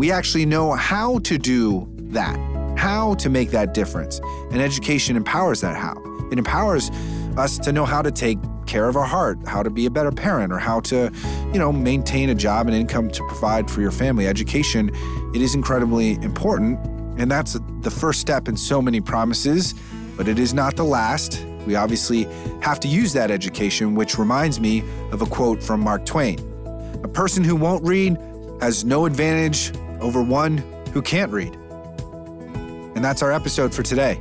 we 0.00 0.10
actually 0.10 0.46
know 0.46 0.72
how 0.72 1.18
to 1.20 1.36
do 1.36 1.86
that, 1.96 2.38
how 2.78 3.14
to 3.14 3.28
make 3.28 3.50
that 3.50 3.74
difference. 3.74 4.20
And 4.50 4.60
education 4.60 5.16
empowers 5.16 5.60
that 5.60 5.76
how. 5.76 6.02
It 6.32 6.38
empowers 6.38 6.90
us 7.36 7.58
to 7.58 7.72
know 7.72 7.84
how 7.84 8.02
to 8.02 8.10
take 8.10 8.38
care 8.66 8.88
of 8.88 8.96
our 8.96 9.04
heart, 9.04 9.38
how 9.46 9.62
to 9.62 9.70
be 9.70 9.86
a 9.86 9.90
better 9.90 10.12
parent, 10.12 10.52
or 10.52 10.58
how 10.58 10.80
to, 10.80 11.10
you 11.52 11.58
know, 11.58 11.72
maintain 11.72 12.30
a 12.30 12.34
job 12.34 12.66
and 12.66 12.76
income 12.76 13.10
to 13.10 13.26
provide 13.26 13.70
for 13.70 13.80
your 13.80 13.90
family. 13.90 14.26
Education, 14.26 14.90
it 15.34 15.42
is 15.42 15.54
incredibly 15.54 16.12
important, 16.22 16.78
and 17.18 17.30
that's 17.30 17.58
the 17.80 17.90
first 17.90 18.20
step 18.20 18.48
in 18.48 18.56
so 18.56 18.80
many 18.80 19.00
promises, 19.00 19.74
but 20.16 20.28
it 20.28 20.38
is 20.38 20.54
not 20.54 20.76
the 20.76 20.84
last. 20.84 21.44
We 21.66 21.74
obviously 21.74 22.24
have 22.62 22.80
to 22.80 22.88
use 22.88 23.12
that 23.12 23.30
education, 23.30 23.94
which 23.94 24.18
reminds 24.18 24.60
me 24.60 24.82
of 25.10 25.20
a 25.20 25.26
quote 25.26 25.62
from 25.62 25.80
Mark 25.80 26.06
Twain. 26.06 26.49
A 27.02 27.08
person 27.08 27.44
who 27.44 27.56
won't 27.56 27.84
read 27.84 28.18
has 28.60 28.84
no 28.84 29.06
advantage 29.06 29.72
over 30.00 30.22
one 30.22 30.58
who 30.92 31.02
can't 31.02 31.32
read. 31.32 31.54
And 32.94 33.04
that's 33.04 33.22
our 33.22 33.32
episode 33.32 33.74
for 33.74 33.82
today. 33.82 34.20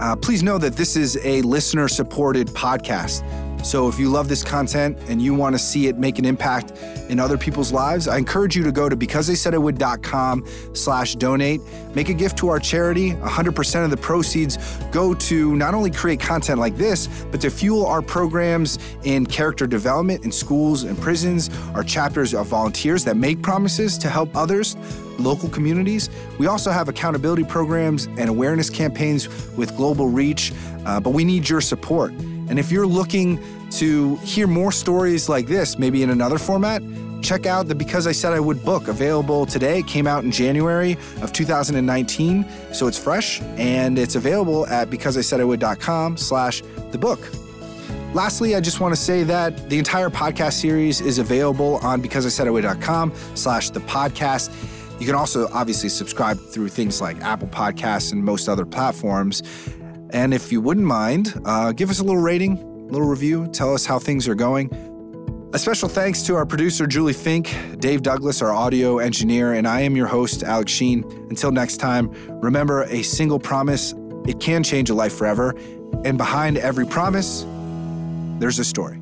Uh, 0.00 0.14
please 0.16 0.42
know 0.42 0.58
that 0.58 0.76
this 0.76 0.96
is 0.96 1.18
a 1.24 1.42
listener 1.42 1.88
supported 1.88 2.48
podcast. 2.48 3.22
So 3.62 3.88
if 3.88 3.98
you 3.98 4.08
love 4.08 4.28
this 4.28 4.44
content 4.44 4.96
and 5.08 5.20
you 5.20 5.34
want 5.34 5.54
to 5.54 5.58
see 5.58 5.88
it 5.88 5.98
make 5.98 6.18
an 6.18 6.24
impact 6.24 6.72
in 7.08 7.18
other 7.18 7.36
people's 7.36 7.72
lives, 7.72 8.08
I 8.08 8.16
encourage 8.16 8.56
you 8.56 8.62
to 8.64 8.72
go 8.72 8.88
to 8.88 8.96
becauseisaidiwould.com 8.96 10.44
slash 10.74 11.16
donate. 11.16 11.60
Make 11.94 12.08
a 12.08 12.14
gift 12.14 12.38
to 12.38 12.48
our 12.48 12.60
charity. 12.60 13.12
100% 13.12 13.84
of 13.84 13.90
the 13.90 13.96
proceeds 13.96 14.56
go 14.90 15.12
to 15.14 15.56
not 15.56 15.74
only 15.74 15.90
create 15.90 16.20
content 16.20 16.60
like 16.60 16.76
this, 16.76 17.08
but 17.30 17.40
to 17.40 17.50
fuel 17.50 17.84
our 17.84 18.00
programs 18.00 18.78
in 19.02 19.26
character 19.26 19.66
development 19.66 20.24
in 20.24 20.32
schools 20.32 20.84
and 20.84 20.98
prisons, 20.98 21.50
our 21.74 21.82
chapters 21.82 22.34
of 22.34 22.46
volunteers 22.46 23.04
that 23.04 23.16
make 23.16 23.42
promises 23.42 23.98
to 23.98 24.08
help 24.08 24.34
others, 24.36 24.76
local 25.18 25.48
communities. 25.48 26.10
We 26.38 26.46
also 26.46 26.70
have 26.70 26.88
accountability 26.88 27.44
programs 27.44 28.06
and 28.06 28.28
awareness 28.28 28.70
campaigns 28.70 29.28
with 29.56 29.76
global 29.76 30.08
reach, 30.08 30.52
uh, 30.86 31.00
but 31.00 31.10
we 31.10 31.24
need 31.24 31.48
your 31.48 31.60
support. 31.60 32.12
And 32.48 32.58
if 32.58 32.70
you're 32.70 32.86
looking 32.86 33.40
to 33.72 34.16
hear 34.16 34.46
more 34.46 34.72
stories 34.72 35.28
like 35.28 35.46
this, 35.46 35.78
maybe 35.78 36.02
in 36.02 36.10
another 36.10 36.38
format, 36.38 36.82
check 37.22 37.46
out 37.46 37.68
the 37.68 37.74
Because 37.74 38.06
I 38.06 38.12
Said 38.12 38.32
I 38.32 38.40
Would 38.40 38.64
book 38.64 38.88
available 38.88 39.46
today. 39.46 39.80
It 39.80 39.86
came 39.86 40.06
out 40.06 40.24
in 40.24 40.30
January 40.30 40.96
of 41.20 41.32
2019, 41.32 42.46
so 42.72 42.86
it's 42.86 42.98
fresh 42.98 43.40
and 43.56 43.98
it's 43.98 44.14
available 44.14 44.66
at 44.66 44.88
becauseisaidiwould.com 44.90 46.16
slash 46.16 46.62
the 46.90 46.98
book. 46.98 47.20
Lastly, 48.14 48.54
I 48.54 48.60
just 48.60 48.80
want 48.80 48.94
to 48.94 49.00
say 49.00 49.22
that 49.24 49.68
the 49.68 49.78
entire 49.78 50.08
podcast 50.08 50.54
series 50.54 51.00
is 51.00 51.18
available 51.18 51.76
on 51.82 52.02
becauseisaidiwould.com 52.02 53.12
slash 53.34 53.70
the 53.70 53.80
podcast. 53.80 54.50
You 54.98 55.06
can 55.06 55.14
also 55.14 55.48
obviously 55.52 55.88
subscribe 55.90 56.40
through 56.40 56.68
things 56.70 57.00
like 57.00 57.20
Apple 57.20 57.48
Podcasts 57.48 58.12
and 58.12 58.24
most 58.24 58.48
other 58.48 58.64
platforms. 58.64 59.42
And 60.10 60.32
if 60.32 60.50
you 60.50 60.60
wouldn't 60.60 60.86
mind, 60.86 61.40
uh, 61.44 61.72
give 61.72 61.90
us 61.90 62.00
a 62.00 62.04
little 62.04 62.20
rating, 62.20 62.58
a 62.58 62.92
little 62.92 63.06
review, 63.06 63.46
tell 63.48 63.74
us 63.74 63.84
how 63.84 63.98
things 63.98 64.26
are 64.26 64.34
going. 64.34 64.70
A 65.54 65.58
special 65.58 65.88
thanks 65.88 66.22
to 66.24 66.34
our 66.34 66.44
producer, 66.44 66.86
Julie 66.86 67.14
Fink, 67.14 67.54
Dave 67.78 68.02
Douglas, 68.02 68.42
our 68.42 68.52
audio 68.52 68.98
engineer, 68.98 69.54
and 69.54 69.66
I 69.66 69.80
am 69.80 69.96
your 69.96 70.06
host, 70.06 70.42
Alex 70.42 70.70
Sheen. 70.72 71.04
Until 71.30 71.50
next 71.50 71.78
time, 71.78 72.10
remember 72.40 72.82
a 72.84 73.02
single 73.02 73.38
promise, 73.38 73.94
it 74.26 74.40
can 74.40 74.62
change 74.62 74.90
a 74.90 74.94
life 74.94 75.14
forever. 75.14 75.54
And 76.04 76.18
behind 76.18 76.58
every 76.58 76.86
promise, 76.86 77.46
there's 78.38 78.58
a 78.58 78.64
story. 78.64 78.97